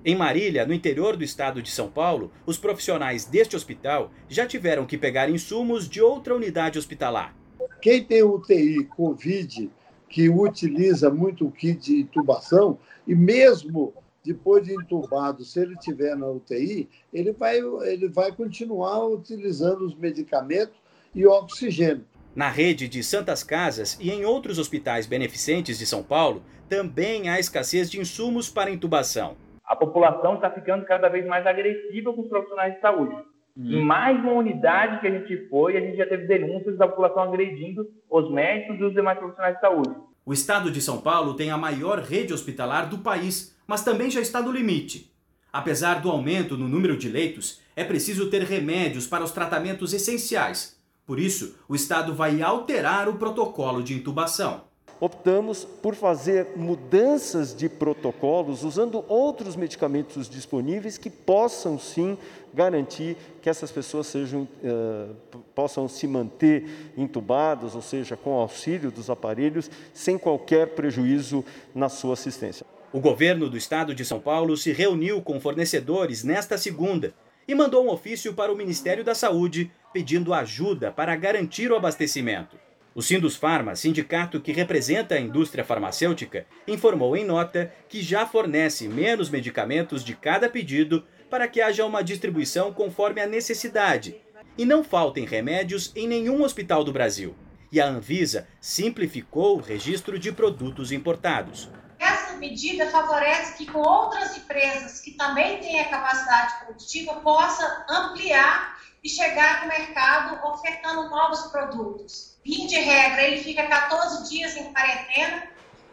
[0.09, 4.85] Em Marília, no interior do estado de São Paulo, os profissionais deste hospital já tiveram
[4.85, 7.35] que pegar insumos de outra unidade hospitalar.
[7.81, 9.69] Quem tem UTI Covid,
[10.07, 13.93] que utiliza muito o kit de intubação, e mesmo
[14.23, 19.93] depois de entubado, se ele estiver na UTI, ele vai, ele vai continuar utilizando os
[19.93, 20.77] medicamentos
[21.13, 22.05] e oxigênio.
[22.33, 27.41] Na rede de Santas Casas e em outros hospitais beneficentes de São Paulo, também há
[27.41, 29.35] escassez de insumos para intubação.
[29.67, 33.15] A população está ficando cada vez mais agressiva com os profissionais de saúde.
[33.57, 33.71] Hum.
[33.71, 37.23] Em mais uma unidade que a gente foi, a gente já teve denúncias da população
[37.23, 39.95] agredindo os médicos e os demais profissionais de saúde.
[40.25, 44.21] O estado de São Paulo tem a maior rede hospitalar do país, mas também já
[44.21, 45.11] está no limite.
[45.51, 50.77] Apesar do aumento no número de leitos, é preciso ter remédios para os tratamentos essenciais,
[51.07, 54.65] por isso, o Estado vai alterar o protocolo de intubação.
[54.99, 62.17] Optamos por fazer mudanças de protocolos usando outros medicamentos disponíveis que possam sim
[62.51, 69.07] garantir que essas pessoas sejam, uh, possam se manter intubadas, ou seja, com auxílio dos
[69.07, 72.65] aparelhos, sem qualquer prejuízo na sua assistência.
[72.91, 77.13] O governo do estado de São Paulo se reuniu com fornecedores nesta segunda
[77.47, 82.57] e mandou um ofício para o Ministério da Saúde pedindo ajuda para garantir o abastecimento.
[82.97, 88.87] O Sindus Pharma, sindicato que representa a indústria farmacêutica, informou em nota que já fornece
[88.87, 94.19] menos medicamentos de cada pedido para que haja uma distribuição conforme a necessidade
[94.57, 97.35] e não faltem remédios em nenhum hospital do Brasil.
[97.71, 101.69] E a Anvisa simplificou o registro de produtos importados.
[101.99, 108.75] Essa medida favorece que com outras empresas que também têm a capacidade produtiva possa ampliar
[109.03, 112.36] e chegar no mercado ofertando novos produtos.
[112.47, 115.49] Vim de regra, ele fica 14 dias em quarentena.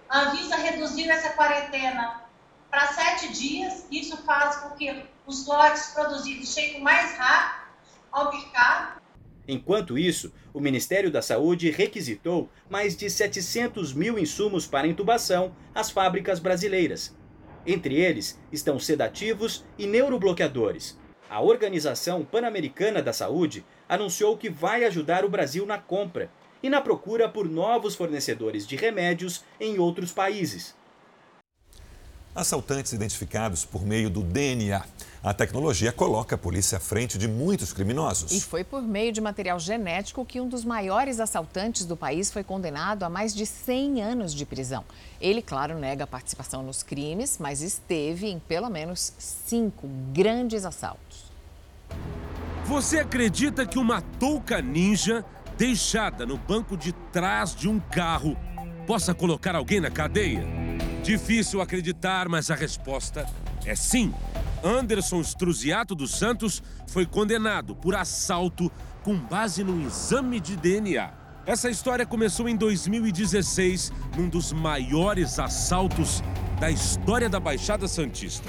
[0.08, 2.22] A Anvisa reduziu essa quarentena
[2.70, 3.84] para 7 dias.
[3.90, 7.64] Isso faz com que os lotes produzidos cheguem mais rápido
[8.12, 9.02] ao mercado.
[9.48, 15.90] Enquanto isso, o Ministério da Saúde requisitou mais de 700 mil insumos para intubação às
[15.90, 17.16] fábricas brasileiras.
[17.66, 20.96] Entre eles estão sedativos e neurobloqueadores.
[21.28, 26.30] A Organização Pan-Americana da Saúde anunciou que vai ajudar o Brasil na compra
[26.64, 30.74] e na procura por novos fornecedores de remédios em outros países.
[32.34, 34.82] Assaltantes identificados por meio do DNA.
[35.22, 38.32] A tecnologia coloca a polícia à frente de muitos criminosos.
[38.32, 42.42] E foi por meio de material genético que um dos maiores assaltantes do país foi
[42.42, 44.86] condenado a mais de 100 anos de prisão.
[45.20, 51.24] Ele, claro, nega a participação nos crimes, mas esteve em pelo menos cinco grandes assaltos.
[52.64, 55.22] Você acredita que uma touca ninja
[55.56, 58.36] deixada no banco de trás de um carro
[58.86, 60.44] possa colocar alguém na cadeia?
[61.02, 63.26] Difícil acreditar, mas a resposta
[63.64, 64.12] é sim.
[64.62, 68.70] Anderson Struziato dos Santos foi condenado por assalto
[69.02, 71.12] com base no exame de DNA.
[71.46, 76.22] Essa história começou em 2016, num dos maiores assaltos
[76.58, 78.48] da história da Baixada Santista.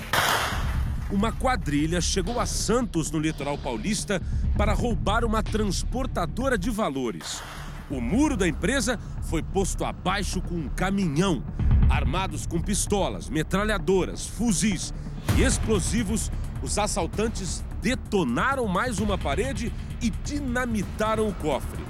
[1.11, 4.21] Uma quadrilha chegou a Santos, no litoral paulista,
[4.57, 7.41] para roubar uma transportadora de valores.
[7.89, 11.43] O muro da empresa foi posto abaixo com um caminhão
[11.89, 14.93] Armados com pistolas, metralhadoras, fuzis
[15.37, 21.83] e explosivos, os assaltantes detonaram mais uma parede e dinamitaram o cofre.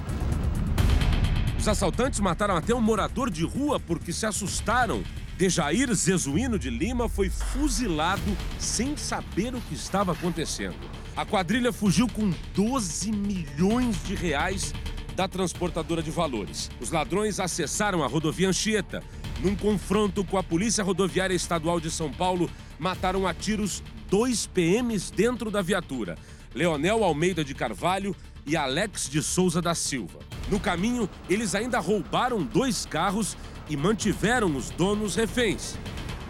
[1.58, 5.02] Os assaltantes mataram até um morador de rua porque se assustaram.
[5.38, 10.76] Dejair Zezuino de Lima foi fuzilado sem saber o que estava acontecendo.
[11.16, 14.74] A quadrilha fugiu com 12 milhões de reais
[15.14, 16.70] da transportadora de valores.
[16.78, 19.02] Os ladrões acessaram a rodovia Anchieta,
[19.42, 25.10] num confronto com a Polícia Rodoviária Estadual de São Paulo, mataram a tiros dois PMs
[25.10, 26.18] dentro da viatura:
[26.54, 28.14] Leonel Almeida de Carvalho
[28.46, 30.18] e Alex de Souza da Silva.
[30.50, 33.38] No caminho, eles ainda roubaram dois carros
[33.70, 35.76] e mantiveram os donos reféns.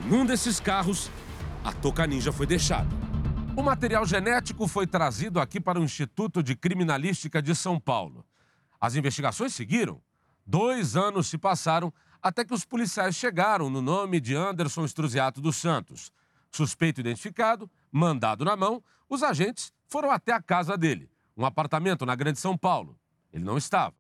[0.09, 1.11] Num desses carros,
[1.65, 3.06] a Toca Ninja foi deixada.
[3.57, 8.23] O material genético foi trazido aqui para o Instituto de Criminalística de São Paulo.
[8.79, 9.99] As investigações seguiram.
[10.47, 11.91] Dois anos se passaram
[12.21, 16.13] até que os policiais chegaram no nome de Anderson Estruziato dos Santos.
[16.53, 22.15] Suspeito identificado, mandado na mão, os agentes foram até a casa dele, um apartamento na
[22.15, 22.99] Grande São Paulo.
[23.33, 23.95] Ele não estava.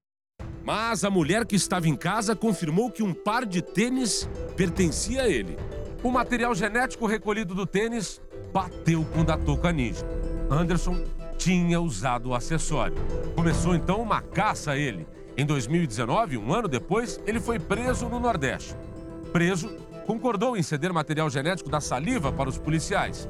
[0.62, 5.28] Mas a mulher que estava em casa confirmou que um par de tênis pertencia a
[5.28, 5.56] ele.
[6.02, 8.20] O material genético recolhido do tênis
[8.52, 10.04] bateu com o da touca ninja.
[10.50, 11.02] Anderson
[11.36, 12.96] tinha usado o acessório.
[13.34, 15.06] Começou então uma caça a ele.
[15.36, 18.74] Em 2019, um ano depois, ele foi preso no Nordeste.
[19.32, 19.68] Preso,
[20.06, 23.28] concordou em ceder material genético da saliva para os policiais.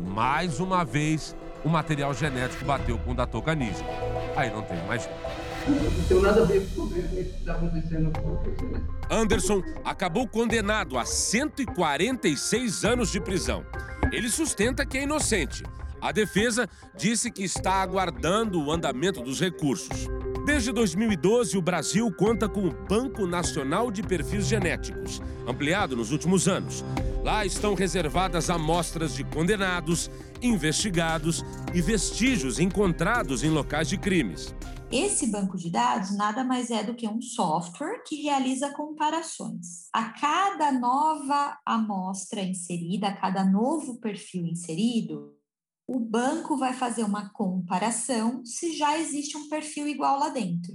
[0.00, 3.84] Mais uma vez, o material genético bateu com o da toca ninja.
[4.36, 5.08] Aí não tem mais.
[5.66, 8.12] Não tenho nada a ver com o que está acontecendo.
[9.10, 13.64] Anderson acabou condenado a 146 anos de prisão.
[14.12, 15.62] Ele sustenta que é inocente.
[16.00, 20.08] A defesa disse que está aguardando o andamento dos recursos.
[20.44, 26.46] Desde 2012, o Brasil conta com o Banco Nacional de Perfis Genéticos, ampliado nos últimos
[26.46, 26.84] anos.
[27.22, 30.10] Lá estão reservadas amostras de condenados,
[30.42, 34.54] investigados e vestígios encontrados em locais de crimes.
[34.92, 39.88] Esse banco de dados nada mais é do que um software que realiza comparações.
[39.92, 45.34] A cada nova amostra inserida, a cada novo perfil inserido,
[45.86, 50.72] o banco vai fazer uma comparação se já existe um perfil igual lá dentro.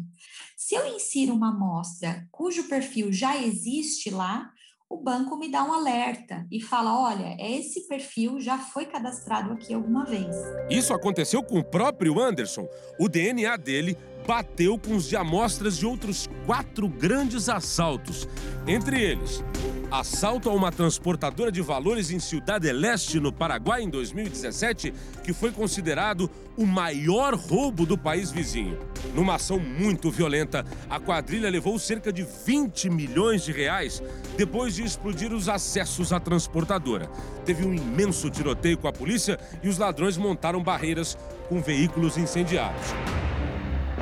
[0.56, 4.52] Se eu insiro uma amostra cujo perfil já existe lá,
[4.89, 9.73] o banco me dá um alerta e fala: olha, esse perfil já foi cadastrado aqui
[9.73, 10.36] alguma vez.
[10.69, 12.67] Isso aconteceu com o próprio Anderson.
[12.99, 13.95] O DNA dele
[14.30, 18.30] bateu com os de amostras de outros quatro grandes assaltos.
[18.68, 19.44] Entre eles,
[19.89, 25.34] assalto a uma transportadora de valores em Ciudad del Este, no Paraguai, em 2017, que
[25.34, 28.78] foi considerado o maior roubo do país vizinho.
[29.15, 34.00] Numa ação muito violenta, a quadrilha levou cerca de 20 milhões de reais
[34.38, 37.10] depois de explodir os acessos à transportadora.
[37.46, 42.94] Teve um imenso tiroteio com a polícia e os ladrões montaram barreiras com veículos incendiados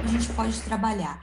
[0.08, 1.22] a gente pode trabalhar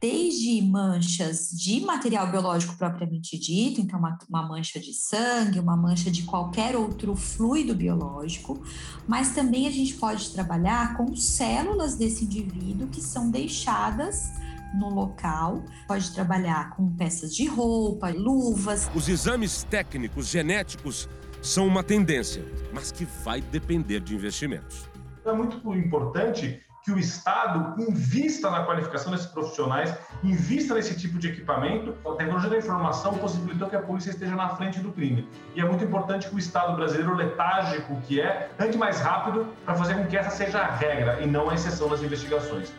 [0.00, 6.10] desde manchas de material biológico propriamente dito, então uma, uma, mancha de sangue, uma mancha
[6.10, 8.62] de qualquer outro fluido biológico,
[9.06, 14.32] mas também a gente pode trabalhar com células desse indivíduo que são deixadas
[14.74, 18.90] no local, pode trabalhar com peças de roupa, luvas.
[18.94, 21.08] Os exames técnicos genéticos
[21.42, 24.84] são uma tendência, mas que vai depender de investimentos.
[25.24, 31.26] É muito importante que o Estado invista na qualificação desses profissionais, invista nesse tipo de
[31.26, 31.92] equipamento.
[32.08, 35.28] A tecnologia da informação possibilitou que a polícia esteja na frente do crime.
[35.56, 39.74] E é muito importante que o Estado brasileiro, letárgico que é, ande mais rápido para
[39.74, 42.72] fazer com que essa seja a regra e não a exceção das investigações.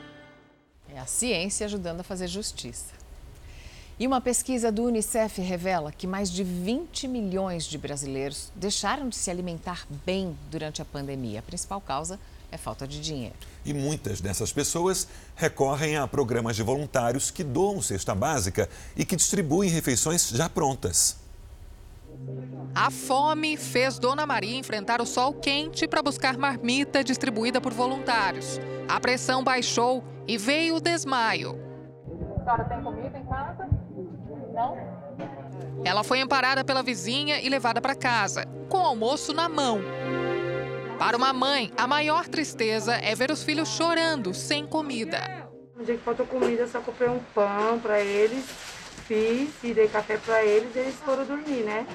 [0.87, 2.93] É a ciência ajudando a fazer justiça.
[3.99, 9.17] E uma pesquisa do Unicef revela que mais de 20 milhões de brasileiros deixaram de
[9.17, 11.39] se alimentar bem durante a pandemia.
[11.39, 12.17] A principal causa
[12.51, 13.35] é falta de dinheiro.
[13.65, 19.15] E muitas dessas pessoas recorrem a programas de voluntários que doam cesta básica e que
[19.15, 21.17] distribuem refeições já prontas.
[22.73, 28.59] A fome fez Dona Maria enfrentar o sol quente para buscar marmita distribuída por voluntários.
[28.87, 31.59] A pressão baixou e veio o desmaio.
[32.37, 33.67] A senhora tem comida em casa?
[34.53, 34.77] Não?
[35.83, 39.79] Ela foi amparada pela vizinha e levada para casa, com o almoço na mão.
[40.97, 45.47] Para uma mãe, a maior tristeza é ver os filhos chorando sem comida.
[45.75, 48.43] No dia que faltou comida, eu só comprei um pão para eles,
[49.07, 51.85] fiz e dei café para eles e eles foram dormir, né?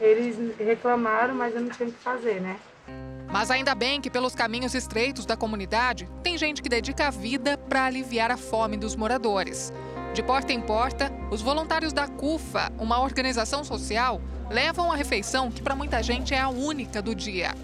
[0.00, 2.56] Eles reclamaram, mas eu não tinha o que fazer, né?
[3.30, 7.58] Mas ainda bem que pelos caminhos estreitos da comunidade, tem gente que dedica a vida
[7.58, 9.70] para aliviar a fome dos moradores.
[10.14, 15.60] De porta em porta, os voluntários da CUFA, uma organização social, levam a refeição que
[15.60, 17.54] para muita gente é a única do dia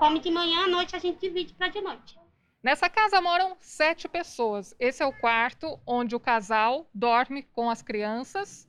[0.00, 2.18] come de manhã, à noite a gente divide para de noite.
[2.62, 4.74] Nessa casa moram sete pessoas.
[4.80, 8.66] Esse é o quarto onde o casal dorme com as crianças.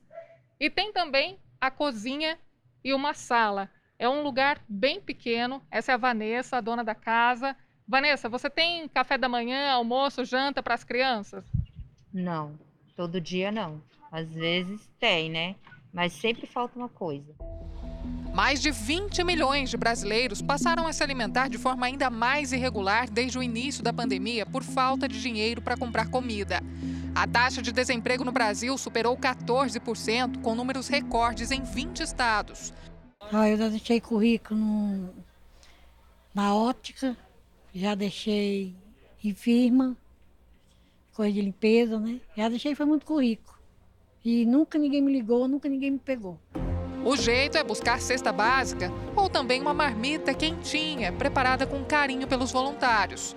[0.60, 2.38] E tem também a cozinha
[2.84, 3.70] e uma sala.
[3.98, 5.62] É um lugar bem pequeno.
[5.70, 7.56] Essa é a Vanessa, a dona da casa.
[7.88, 11.44] Vanessa, você tem café da manhã, almoço, janta para as crianças?
[12.12, 12.58] Não,
[12.94, 13.82] todo dia não.
[14.10, 15.56] Às vezes tem, né?
[15.94, 17.34] Mas sempre falta uma coisa.
[18.34, 23.10] Mais de 20 milhões de brasileiros passaram a se alimentar de forma ainda mais irregular
[23.10, 26.62] desde o início da pandemia por falta de dinheiro para comprar comida.
[27.14, 32.72] A taxa de desemprego no Brasil superou 14%, com números recordes em 20 estados.
[33.30, 35.14] Ah, eu já deixei currículo no,
[36.34, 37.14] na ótica,
[37.74, 38.74] já deixei
[39.22, 39.94] em firma,
[41.14, 42.18] coisa de limpeza, né?
[42.34, 43.58] Já deixei foi muito currículo.
[44.24, 46.38] E nunca ninguém me ligou, nunca ninguém me pegou.
[47.04, 52.52] O jeito é buscar cesta básica ou também uma marmita quentinha, preparada com carinho pelos
[52.52, 53.34] voluntários.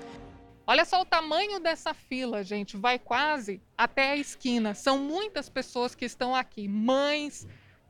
[0.67, 4.75] Olha só o tamanho dessa fila, gente, vai quase até a esquina.
[4.75, 7.47] São muitas pessoas que estão aqui, mães,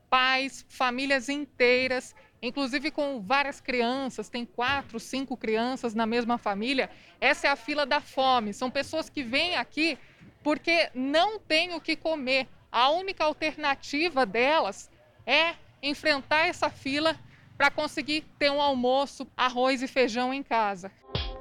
[0.09, 6.89] pais, famílias inteiras, inclusive com várias crianças, tem quatro, cinco crianças na mesma família.
[7.19, 8.53] Essa é a fila da fome.
[8.53, 9.97] São pessoas que vêm aqui
[10.41, 12.47] porque não têm o que comer.
[12.71, 14.89] A única alternativa delas
[15.25, 15.55] é
[15.89, 17.15] enfrentar essa fila
[17.57, 20.91] para conseguir ter um almoço, arroz e feijão em casa.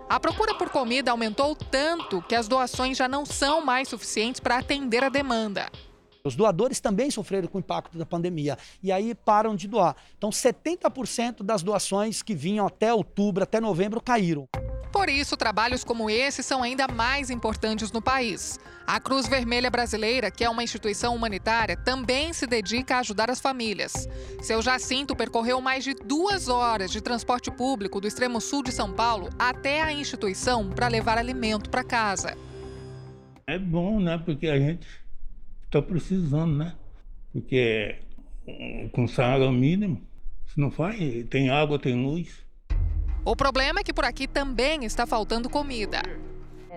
[0.08, 4.58] A procura por comida aumentou tanto que as doações já não são mais suficientes para
[4.58, 5.70] atender a demanda.
[6.26, 9.94] Os doadores também sofreram com o impacto da pandemia e aí param de doar.
[10.16, 14.48] Então, 70% das doações que vinham até outubro, até novembro, caíram.
[14.90, 18.58] Por isso, trabalhos como esse são ainda mais importantes no país.
[18.86, 23.40] A Cruz Vermelha Brasileira, que é uma instituição humanitária, também se dedica a ajudar as
[23.40, 24.06] famílias.
[24.42, 28.92] Seu Jacinto percorreu mais de duas horas de transporte público do extremo sul de São
[28.92, 32.36] Paulo até a instituição para levar alimento para casa.
[33.46, 34.20] É bom, né?
[34.22, 34.86] Porque a gente
[35.64, 36.74] está precisando, né?
[37.32, 37.96] Porque
[38.92, 40.02] com salário mínimo,
[40.46, 40.98] se não faz,
[41.30, 42.44] tem água, tem luz.
[43.24, 46.02] O problema é que por aqui também está faltando comida.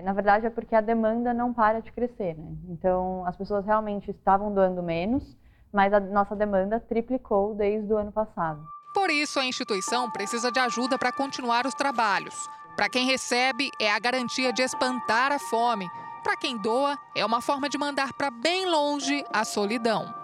[0.02, 2.52] Na verdade é porque a demanda não para de crescer, né?
[2.68, 5.36] Então as pessoas realmente estavam doando menos,
[5.72, 8.64] mas a nossa demanda triplicou desde o ano passado.
[8.94, 12.34] Por isso a instituição precisa de ajuda para continuar os trabalhos.
[12.76, 15.88] Para quem recebe, é a garantia de espantar a fome.
[16.22, 20.14] Para quem doa, é uma forma de mandar para bem longe a solidão.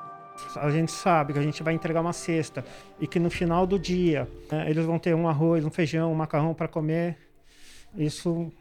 [0.57, 2.65] A gente sabe que a gente vai entregar uma cesta
[2.99, 6.15] e que no final do dia né, eles vão ter um arroz, um feijão, um
[6.15, 7.17] macarrão para comer.
[7.97, 8.53] Isso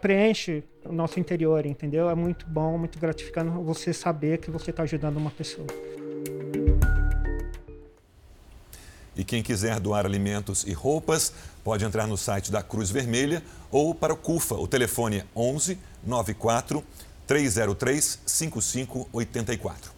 [0.00, 2.08] preenche o nosso interior, entendeu?
[2.08, 5.66] É muito bom, muito gratificante você saber que você está ajudando uma pessoa.
[9.14, 13.94] E quem quiser doar alimentos e roupas pode entrar no site da Cruz Vermelha ou
[13.94, 14.54] para o CUFA.
[14.54, 16.82] O telefone é 11 94
[17.26, 19.92] 303 5584.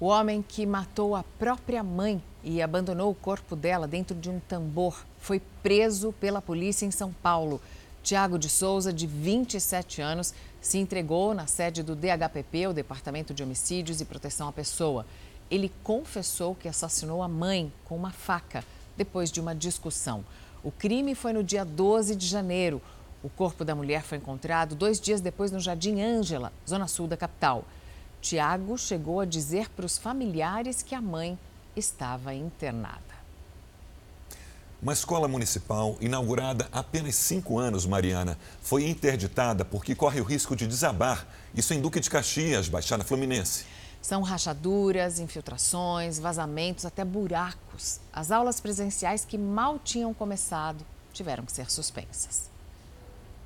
[0.00, 4.40] O homem que matou a própria mãe e abandonou o corpo dela dentro de um
[4.40, 7.60] tambor foi preso pela polícia em São Paulo.
[8.04, 13.42] Tiago de Souza, de 27 anos, se entregou na sede do DHPP, o Departamento de
[13.42, 15.06] Homicídios e Proteção à Pessoa.
[15.50, 18.62] Ele confessou que assassinou a mãe com uma faca
[18.94, 20.22] depois de uma discussão.
[20.62, 22.82] O crime foi no dia 12 de janeiro.
[23.22, 27.16] O corpo da mulher foi encontrado dois dias depois no Jardim Ângela, zona sul da
[27.16, 27.64] capital.
[28.20, 31.38] Tiago chegou a dizer para os familiares que a mãe
[31.74, 33.13] estava internada.
[34.84, 40.54] Uma escola municipal, inaugurada há apenas cinco anos, Mariana, foi interditada porque corre o risco
[40.54, 41.26] de desabar.
[41.54, 43.64] Isso em Duque de Caxias, Baixada Fluminense.
[44.02, 47.98] São rachaduras, infiltrações, vazamentos, até buracos.
[48.12, 52.50] As aulas presenciais que mal tinham começado tiveram que ser suspensas.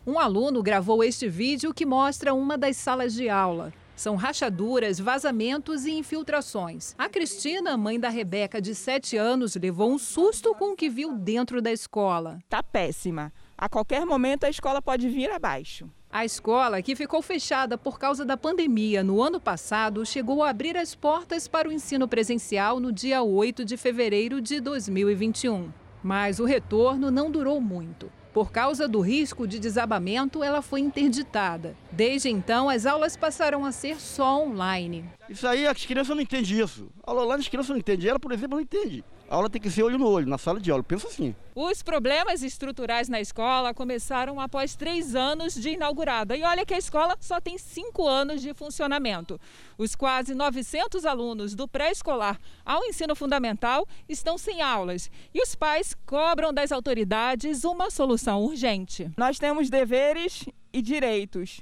[0.04, 3.72] Um aluno gravou este vídeo que mostra uma das salas de aula.
[3.98, 6.94] São rachaduras, vazamentos e infiltrações.
[6.96, 11.14] A Cristina, mãe da Rebeca, de 7 anos, levou um susto com o que viu
[11.14, 12.38] dentro da escola.
[12.48, 13.32] Tá péssima.
[13.56, 15.90] A qualquer momento a escola pode vir abaixo.
[16.08, 20.76] A escola, que ficou fechada por causa da pandemia no ano passado, chegou a abrir
[20.76, 25.72] as portas para o ensino presencial no dia 8 de fevereiro de 2021.
[26.04, 28.12] Mas o retorno não durou muito.
[28.38, 31.76] Por causa do risco de desabamento, ela foi interditada.
[31.90, 35.04] Desde então, as aulas passaram a ser só online.
[35.28, 36.88] Isso aí, as crianças não entendem isso.
[37.04, 38.08] A aula online as crianças não entendem.
[38.08, 39.04] Ela, por exemplo, não entende.
[39.30, 40.82] A aula tem que ser olho no olho, na sala de aula.
[40.82, 41.34] Pensa assim.
[41.54, 46.34] Os problemas estruturais na escola começaram após três anos de inaugurada.
[46.34, 49.38] E olha que a escola só tem cinco anos de funcionamento.
[49.76, 55.10] Os quase 900 alunos do pré-escolar ao ensino fundamental estão sem aulas.
[55.34, 59.10] E os pais cobram das autoridades uma solução urgente.
[59.14, 61.60] Nós temos deveres e direitos.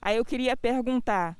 [0.00, 1.36] Aí eu queria perguntar: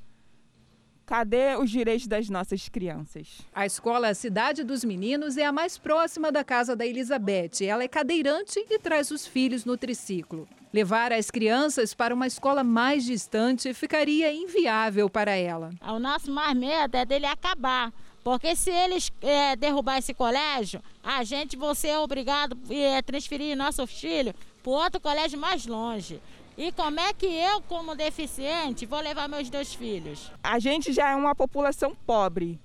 [1.05, 3.41] Cadê os direitos das nossas crianças?
[3.55, 7.63] A escola Cidade dos Meninos é a mais próxima da casa da Elizabeth.
[7.63, 10.49] Ela é cadeirante e traz os filhos no triciclo.
[10.73, 15.71] Levar as crianças para uma escola mais distante ficaria inviável para ela.
[15.87, 17.93] O nosso mais medo é dele acabar.
[18.25, 23.57] Porque se eles é, derrubar esse colégio, a gente vai ser obrigado a é, transferir
[23.57, 24.33] nosso filho
[24.63, 26.23] para outro colégio mais longe.
[26.57, 30.31] E como é que eu, como deficiente, vou levar meus dois filhos?
[30.43, 32.61] A gente já é uma população pobre.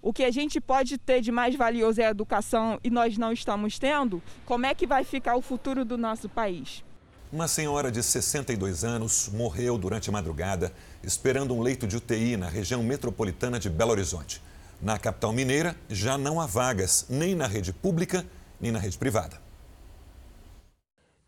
[0.00, 3.32] O que a gente pode ter de mais valioso é a educação e nós não
[3.32, 4.22] estamos tendo.
[4.46, 6.84] Como é que vai ficar o futuro do nosso país?
[7.32, 10.72] Uma senhora de 62 anos morreu durante a madrugada
[11.02, 14.40] esperando um leito de UTI na região metropolitana de Belo Horizonte.
[14.80, 18.24] Na capital mineira, já não há vagas nem na rede pública
[18.60, 19.40] nem na rede privada.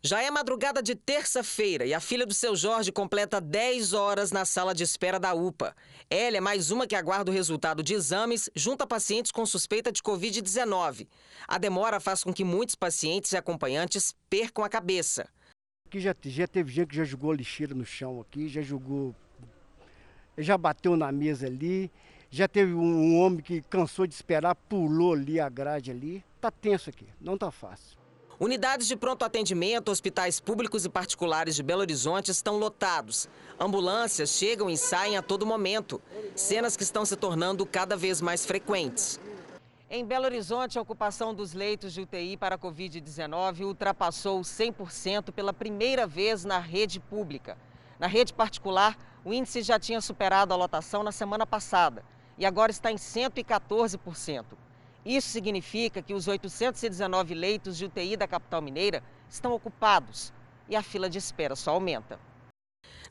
[0.05, 4.45] Já é madrugada de terça-feira e a filha do seu Jorge completa 10 horas na
[4.45, 5.75] sala de espera da UPA.
[6.11, 9.91] Ela é mais uma que aguarda o resultado de exames junto a pacientes com suspeita
[9.91, 11.07] de Covid-19.
[11.47, 15.27] A demora faz com que muitos pacientes e acompanhantes percam a cabeça.
[15.87, 19.15] Aqui já, já teve gente que já jogou lixeira no chão aqui, já jogou.
[20.37, 21.91] Já bateu na mesa ali.
[22.29, 26.23] Já teve um, homem que cansou de esperar, pulou ali a grade ali.
[26.39, 28.04] Tá tenso aqui, não tá fácil.
[28.37, 33.29] Unidades de pronto atendimento, hospitais públicos e particulares de Belo Horizonte estão lotados.
[33.57, 36.01] Ambulâncias chegam e saem a todo momento.
[36.35, 39.21] Cenas que estão se tornando cada vez mais frequentes.
[39.89, 45.53] Em Belo Horizonte, a ocupação dos leitos de UTI para a Covid-19 ultrapassou 100% pela
[45.53, 47.57] primeira vez na rede pública.
[47.97, 52.03] Na rede particular, o índice já tinha superado a lotação na semana passada
[52.37, 54.43] e agora está em 114%.
[55.05, 60.33] Isso significa que os 819 leitos de UTI da capital mineira estão ocupados
[60.67, 62.19] e a fila de espera só aumenta.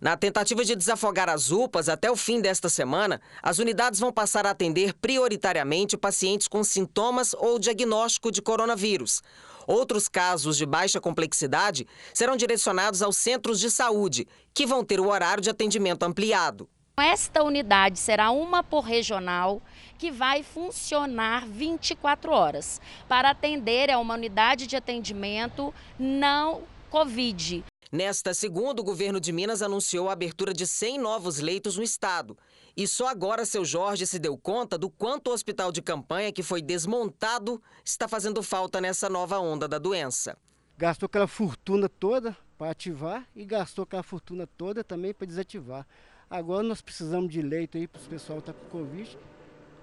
[0.01, 4.45] Na tentativa de desafogar as UPAs até o fim desta semana, as unidades vão passar
[4.45, 9.22] a atender prioritariamente pacientes com sintomas ou diagnóstico de coronavírus.
[9.66, 15.09] Outros casos de baixa complexidade serão direcionados aos centros de saúde, que vão ter o
[15.09, 16.68] horário de atendimento ampliado.
[16.97, 19.62] Esta unidade será uma por regional
[19.99, 27.64] que vai funcionar 24 horas para atender a uma unidade de atendimento não Covid.
[27.90, 32.36] Nesta segunda, o governo de Minas anunciou a abertura de 100 novos leitos no estado.
[32.76, 36.42] E só agora seu Jorge se deu conta do quanto o hospital de campanha que
[36.42, 40.36] foi desmontado está fazendo falta nessa nova onda da doença.
[40.76, 45.86] Gastou aquela fortuna toda para ativar e gastou aquela fortuna toda também para desativar.
[46.28, 49.16] Agora nós precisamos de leito aí para o pessoal que está com Covid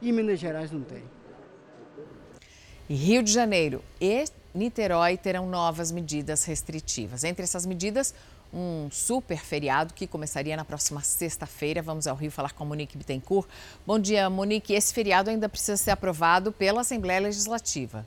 [0.02, 1.04] e Minas Gerais não tem.
[2.89, 7.24] E Rio de Janeiro e Niterói terão novas medidas restritivas.
[7.24, 8.14] Entre essas medidas,
[8.54, 11.82] um super feriado que começaria na próxima sexta-feira.
[11.82, 13.47] Vamos ao Rio falar com a Monique Bittencourt.
[13.86, 14.74] Bom dia, Monique.
[14.74, 18.06] Esse feriado ainda precisa ser aprovado pela Assembleia Legislativa.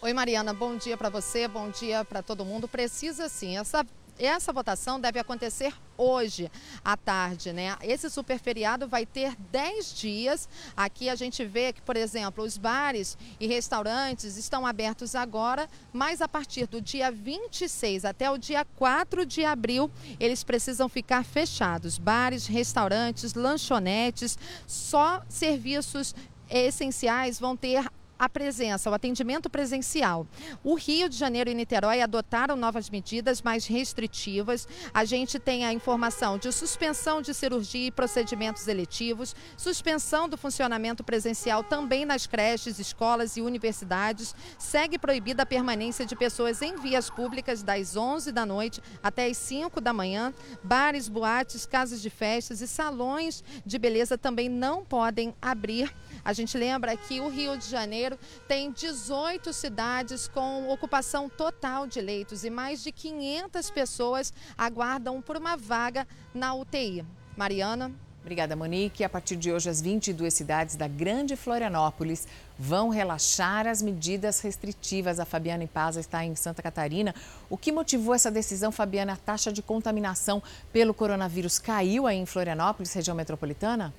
[0.00, 0.54] Oi, Mariana.
[0.54, 2.66] Bom dia para você, bom dia para todo mundo.
[2.66, 3.58] Precisa sim.
[3.58, 3.86] Essa
[4.24, 6.50] essa votação deve acontecer hoje
[6.84, 7.76] à tarde, né?
[7.82, 10.48] Esse super feriado vai ter 10 dias.
[10.76, 16.20] Aqui a gente vê que, por exemplo, os bares e restaurantes estão abertos agora, mas
[16.20, 21.98] a partir do dia 26 até o dia 4 de abril, eles precisam ficar fechados.
[21.98, 26.14] Bares, restaurantes, lanchonetes, só serviços
[26.48, 27.86] essenciais vão ter
[28.22, 30.28] a presença, o atendimento presencial.
[30.62, 34.68] O Rio de Janeiro e Niterói adotaram novas medidas mais restritivas.
[34.94, 41.02] A gente tem a informação de suspensão de cirurgia e procedimentos eletivos, suspensão do funcionamento
[41.02, 44.36] presencial também nas creches, escolas e universidades.
[44.56, 49.36] Segue proibida a permanência de pessoas em vias públicas das 11 da noite até as
[49.36, 50.32] 5 da manhã.
[50.62, 55.92] Bares, boates, casas de festas e salões de beleza também não podem abrir.
[56.24, 58.11] A gente lembra que o Rio de Janeiro
[58.46, 65.36] tem 18 cidades com ocupação total de leitos e mais de 500 pessoas aguardam por
[65.36, 67.04] uma vaga na UTI.
[67.36, 67.92] Mariana.
[68.22, 69.02] Obrigada, Monique.
[69.02, 75.18] A partir de hoje, as 22 cidades da Grande Florianópolis vão relaxar as medidas restritivas.
[75.18, 77.12] A Fabiana Ipaza está em Santa Catarina.
[77.50, 79.14] O que motivou essa decisão, Fabiana?
[79.14, 80.40] A taxa de contaminação
[80.72, 83.92] pelo coronavírus caiu aí em Florianópolis, região metropolitana?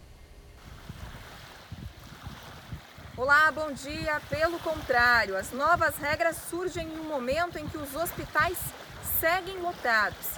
[3.15, 4.19] Olá, bom dia.
[4.27, 8.57] Pelo contrário, as novas regras surgem em um momento em que os hospitais
[9.19, 10.31] seguem lotados.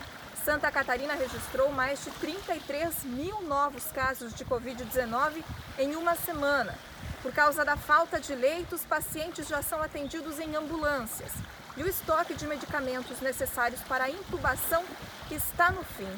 [0.43, 5.41] Santa Catarina registrou mais de 33 mil novos casos de Covid-19
[5.80, 6.76] em uma semana.
[7.23, 11.32] Por causa da falta de leitos, pacientes já são atendidos em ambulâncias.
[11.78, 14.84] E o estoque de medicamentos necessários para a intubação
[15.32, 16.11] está no fim.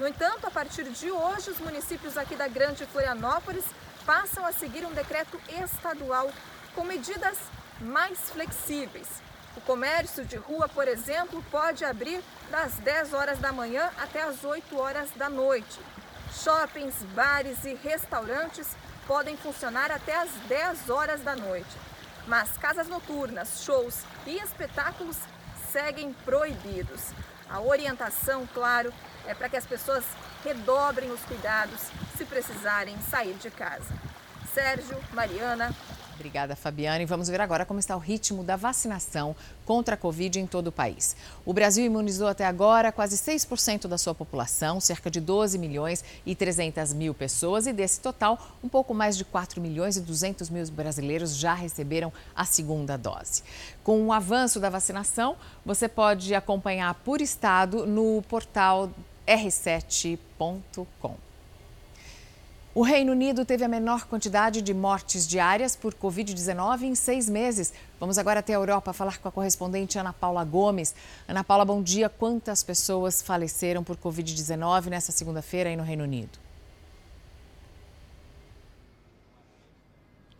[0.00, 3.66] No entanto, a partir de hoje, os municípios aqui da Grande Florianópolis
[4.04, 6.30] passam a seguir um decreto estadual
[6.74, 7.38] com medidas
[7.80, 9.08] mais flexíveis.
[9.56, 14.44] O comércio de rua, por exemplo, pode abrir das 10 horas da manhã até as
[14.44, 15.78] 8 horas da noite.
[16.42, 18.68] Shoppings, bares e restaurantes
[19.06, 21.70] podem funcionar até as 10 horas da noite.
[22.26, 25.16] Mas casas noturnas, shows e espetáculos
[25.70, 27.10] seguem proibidos.
[27.50, 28.92] A orientação, claro,
[29.26, 30.04] é para que as pessoas
[30.42, 31.90] redobrem os cuidados
[32.32, 33.92] precisarem sair de casa.
[34.54, 35.74] Sérgio, Mariana.
[36.14, 37.02] Obrigada, Fabiana.
[37.02, 40.68] E vamos ver agora como está o ritmo da vacinação contra a Covid em todo
[40.68, 41.16] o país.
[41.44, 46.34] O Brasil imunizou até agora quase 6% da sua população, cerca de 12 milhões e
[46.34, 47.66] 300 mil pessoas.
[47.66, 52.12] E desse total, um pouco mais de 4 milhões e 200 mil brasileiros já receberam
[52.34, 53.42] a segunda dose.
[53.82, 58.90] Com o avanço da vacinação, você pode acompanhar por estado no portal
[59.26, 61.31] r7.com.
[62.74, 67.70] O Reino Unido teve a menor quantidade de mortes diárias por Covid-19 em seis meses.
[68.00, 70.94] Vamos agora até a Europa falar com a correspondente Ana Paula Gomes.
[71.28, 72.08] Ana Paula, bom dia.
[72.08, 76.38] Quantas pessoas faleceram por Covid-19 nessa segunda-feira aí no Reino Unido?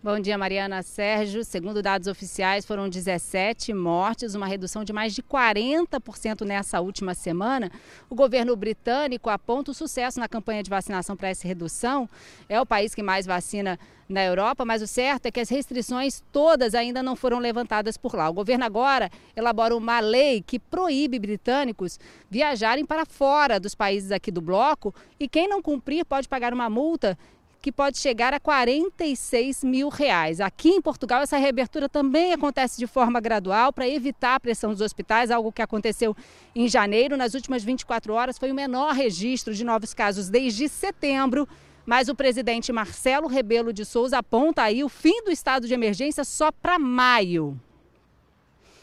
[0.04, 1.44] Bom dia, Mariana Sérgio.
[1.44, 7.70] Segundo dados oficiais, foram 17 mortes, uma redução de mais de 40% nessa última semana.
[8.10, 12.10] O governo britânico aponta o sucesso na campanha de vacinação para essa redução.
[12.48, 13.78] É o país que mais vacina
[14.08, 18.16] na Europa, mas o certo é que as restrições todas ainda não foram levantadas por
[18.16, 18.28] lá.
[18.28, 24.32] O governo agora elabora uma lei que proíbe britânicos viajarem para fora dos países aqui
[24.32, 27.16] do bloco e quem não cumprir pode pagar uma multa
[27.62, 30.40] que pode chegar a 46 mil reais.
[30.40, 34.80] Aqui em Portugal, essa reabertura também acontece de forma gradual para evitar a pressão dos
[34.80, 36.14] hospitais, algo que aconteceu
[36.56, 37.16] em janeiro.
[37.16, 41.48] Nas últimas 24 horas, foi o menor registro de novos casos desde setembro.
[41.86, 46.24] Mas o presidente Marcelo Rebelo de Souza aponta aí o fim do estado de emergência
[46.24, 47.58] só para maio.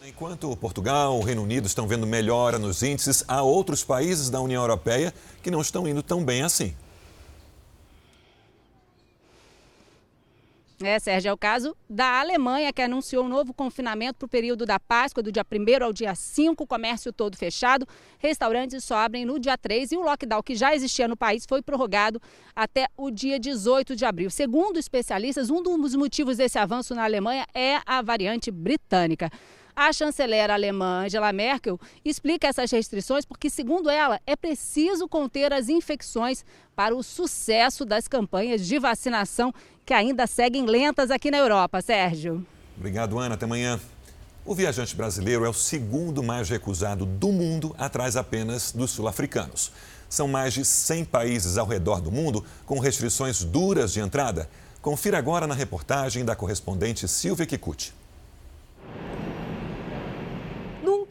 [0.08, 4.64] Enquanto Portugal, o Reino Unido estão vendo melhora nos índices, há outros países da União
[4.64, 5.14] Europeia
[5.44, 6.74] que não estão indo tão bem assim.
[10.82, 14.66] É, Sérgio, é o caso da Alemanha, que anunciou um novo confinamento para o período
[14.66, 17.86] da Páscoa, do dia 1 ao dia 5, comércio todo fechado,
[18.18, 21.62] restaurantes só abrem no dia 3 e o lockdown que já existia no país foi
[21.62, 22.22] prorrogado
[22.56, 24.30] até o dia 18 de abril.
[24.30, 29.30] Segundo especialistas, um dos motivos desse avanço na Alemanha é a variante britânica.
[29.82, 35.70] A chanceler alemã Angela Merkel explica essas restrições porque, segundo ela, é preciso conter as
[35.70, 36.44] infecções
[36.76, 39.54] para o sucesso das campanhas de vacinação
[39.86, 41.82] que ainda seguem lentas aqui na Europa.
[41.82, 42.46] Sérgio.
[42.76, 43.36] Obrigado, Ana.
[43.36, 43.80] Até amanhã.
[44.44, 49.72] O viajante brasileiro é o segundo mais recusado do mundo, atrás apenas dos sul-africanos.
[50.10, 54.50] São mais de 100 países ao redor do mundo com restrições duras de entrada.
[54.82, 57.98] Confira agora na reportagem da correspondente Silvia Kikuchi.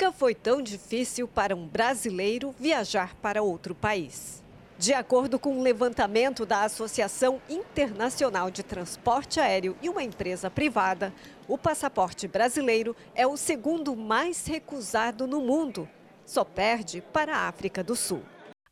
[0.00, 4.44] Nunca foi tão difícil para um brasileiro viajar para outro país.
[4.78, 11.12] De acordo com um levantamento da Associação Internacional de Transporte Aéreo e uma empresa privada,
[11.48, 15.88] o passaporte brasileiro é o segundo mais recusado no mundo.
[16.24, 18.22] Só perde para a África do Sul.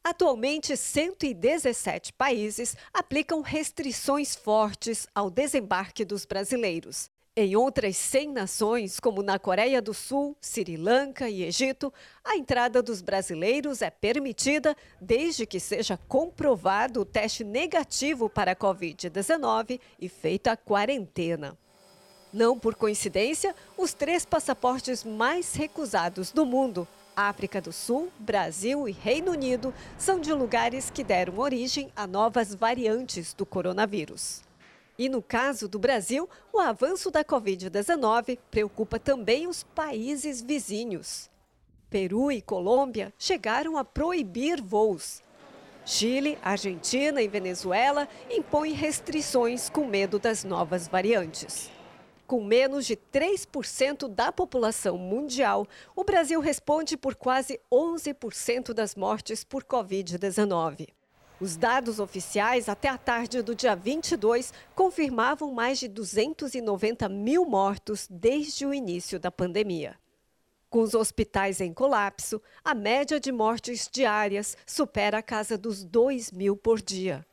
[0.05, 7.11] Atualmente, 117 países aplicam restrições fortes ao desembarque dos brasileiros.
[7.39, 11.93] Em outras 100 nações, como na Coreia do Sul, Sri Lanka e Egito,
[12.25, 18.57] a entrada dos brasileiros é permitida desde que seja comprovado o teste negativo para a
[18.57, 21.59] Covid-19 e feita a quarentena.
[22.33, 28.93] Não por coincidência, os três passaportes mais recusados do mundo, África do Sul, Brasil e
[28.93, 34.46] Reino Unido, são de lugares que deram origem a novas variantes do coronavírus.
[34.99, 41.31] E no caso do Brasil, o avanço da Covid-19 preocupa também os países vizinhos.
[41.91, 45.23] Peru e Colômbia chegaram a proibir voos.
[45.85, 51.71] Chile, Argentina e Venezuela impõem restrições com medo das novas variantes.
[52.27, 59.45] Com menos de 3% da população mundial, o Brasil responde por quase 11% das mortes
[59.45, 60.89] por Covid-19.
[61.39, 68.07] Os dados oficiais até a tarde do dia 22 confirmavam mais de 290 mil mortos
[68.11, 69.99] desde o início da pandemia.
[70.71, 76.33] Com os hospitais em colapso, a média de mortes diárias supera a casa dos 2
[76.33, 77.25] mil por dia.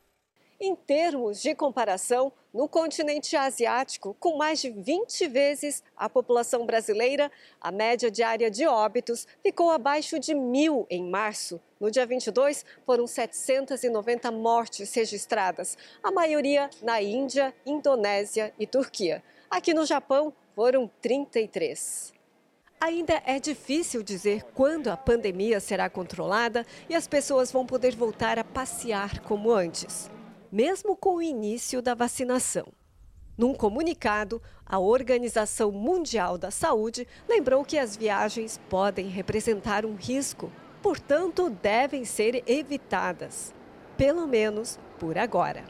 [0.60, 7.30] Em termos de comparação, no continente asiático, com mais de 20 vezes a população brasileira,
[7.60, 11.60] a média diária de óbitos ficou abaixo de mil em março.
[11.80, 19.20] No dia 22, foram 790 mortes registradas, a maioria na Índia, Indonésia e Turquia.
[19.50, 22.14] Aqui no Japão, foram 33.
[22.80, 28.38] Ainda é difícil dizer quando a pandemia será controlada e as pessoas vão poder voltar
[28.38, 30.13] a passear como antes
[30.54, 32.68] mesmo com o início da vacinação.
[33.36, 40.52] Num comunicado, a Organização Mundial da Saúde lembrou que as viagens podem representar um risco,
[40.80, 43.52] portanto, devem ser evitadas,
[43.96, 45.64] pelo menos por agora.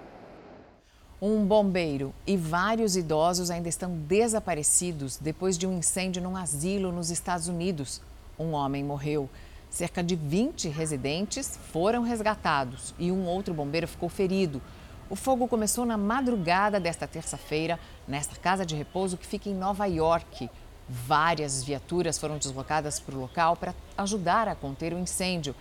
[1.18, 7.10] Um bombeiro e vários idosos ainda estão desaparecidos depois de um incêndio num asilo nos
[7.10, 8.02] Estados Unidos.
[8.38, 9.30] Um homem morreu.
[9.74, 14.62] Cerca de 20 residentes foram resgatados e um outro bombeiro ficou ferido.
[15.10, 19.86] O fogo começou na madrugada desta terça-feira, nesta casa de repouso que fica em Nova
[19.86, 20.48] York.
[20.88, 25.56] Várias viaturas foram deslocadas para o local para ajudar a conter o incêndio.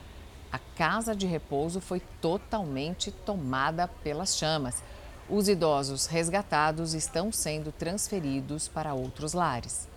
[0.52, 4.84] A casa de repouso foi totalmente tomada pelas chamas.
[5.28, 9.92] Os idosos resgatados estão sendo transferidos para outros lares.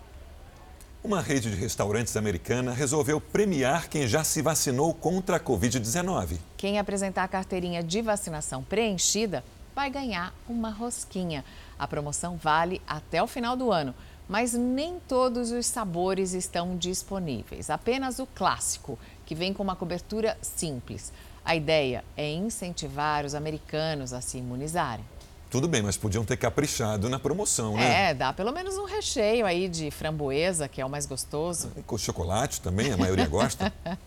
[1.07, 6.37] Uma rede de restaurantes americana resolveu premiar quem já se vacinou contra a Covid-19.
[6.57, 9.41] Quem apresentar a carteirinha de vacinação preenchida
[9.73, 11.45] vai ganhar uma rosquinha.
[11.79, 13.95] A promoção vale até o final do ano,
[14.27, 17.69] mas nem todos os sabores estão disponíveis.
[17.69, 21.13] Apenas o clássico, que vem com uma cobertura simples.
[21.45, 25.05] A ideia é incentivar os americanos a se imunizarem.
[25.49, 28.09] Tudo bem, mas podiam ter caprichado na promoção, né?
[28.09, 31.71] É, dá pelo menos um recheio aí de framboesa, que é o mais gostoso.
[31.85, 33.71] Com chocolate também, a maioria gosta.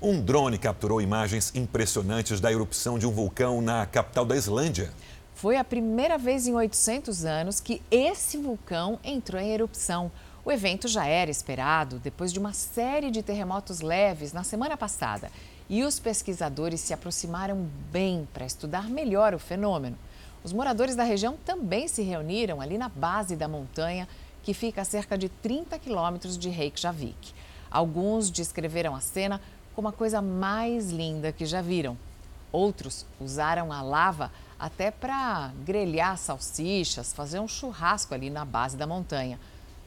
[0.00, 4.92] Um drone capturou imagens impressionantes da erupção de um vulcão na capital da Islândia.
[5.34, 10.08] Foi a primeira vez em 800 anos que esse vulcão entrou em erupção.
[10.44, 15.32] O evento já era esperado depois de uma série de terremotos leves na semana passada
[15.68, 19.98] e os pesquisadores se aproximaram bem para estudar melhor o fenômeno.
[20.42, 24.08] Os moradores da região também se reuniram ali na base da montanha,
[24.42, 27.34] que fica a cerca de 30 quilômetros de Reykjavik.
[27.70, 29.40] Alguns descreveram a cena
[29.74, 31.98] como a coisa mais linda que já viram.
[32.50, 38.86] Outros usaram a lava até para grelhar salsichas, fazer um churrasco ali na base da
[38.86, 39.38] montanha.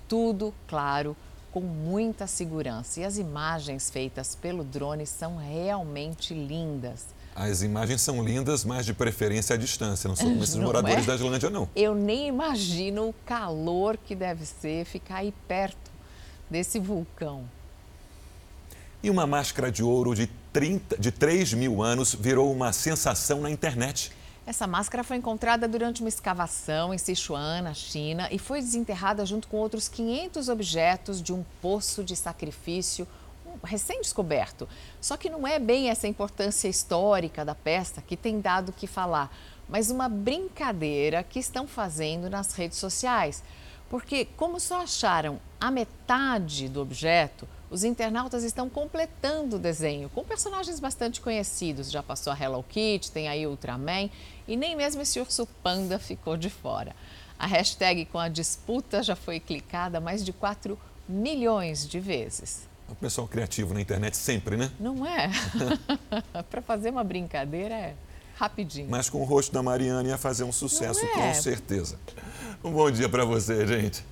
[0.08, 1.16] Tudo, claro,
[1.52, 3.00] com muita segurança.
[3.00, 7.08] E as imagens feitas pelo drone são realmente lindas.
[7.36, 10.08] As imagens são lindas, mas de preferência à distância.
[10.08, 11.08] Não são esses não moradores é?
[11.08, 11.68] da Islândia, não.
[11.76, 15.92] Eu nem imagino o calor que deve ser ficar aí perto
[16.50, 17.44] desse vulcão.
[19.04, 23.50] E uma máscara de ouro de, 30, de 3 mil anos virou uma sensação na
[23.50, 24.12] internet.
[24.52, 29.48] Essa máscara foi encontrada durante uma escavação em Sichuan, na China, e foi desenterrada junto
[29.48, 33.08] com outros 500 objetos de um poço de sacrifício
[33.64, 34.68] recém-descoberto.
[35.00, 39.34] Só que não é bem essa importância histórica da peça que tem dado que falar,
[39.70, 43.42] mas uma brincadeira que estão fazendo nas redes sociais.
[43.90, 50.26] Porque, como só acharam a metade do objeto, os internautas estão completando o desenho com
[50.26, 51.90] personagens bastante conhecidos.
[51.90, 54.10] Já passou a Hello Kitty, tem aí Ultraman
[54.52, 56.94] e nem mesmo esse urso panda ficou de fora.
[57.40, 60.78] A hashtag com a disputa já foi clicada mais de 4
[61.08, 62.68] milhões de vezes.
[62.90, 64.70] O pessoal criativo na internet sempre, né?
[64.78, 65.32] Não é?
[66.52, 67.96] Para fazer uma brincadeira é
[68.36, 68.90] rapidinho.
[68.90, 71.08] Mas com o rosto da Mariana ia fazer um sucesso, é?
[71.08, 71.98] com certeza.
[72.62, 74.04] Um bom dia para você, gente.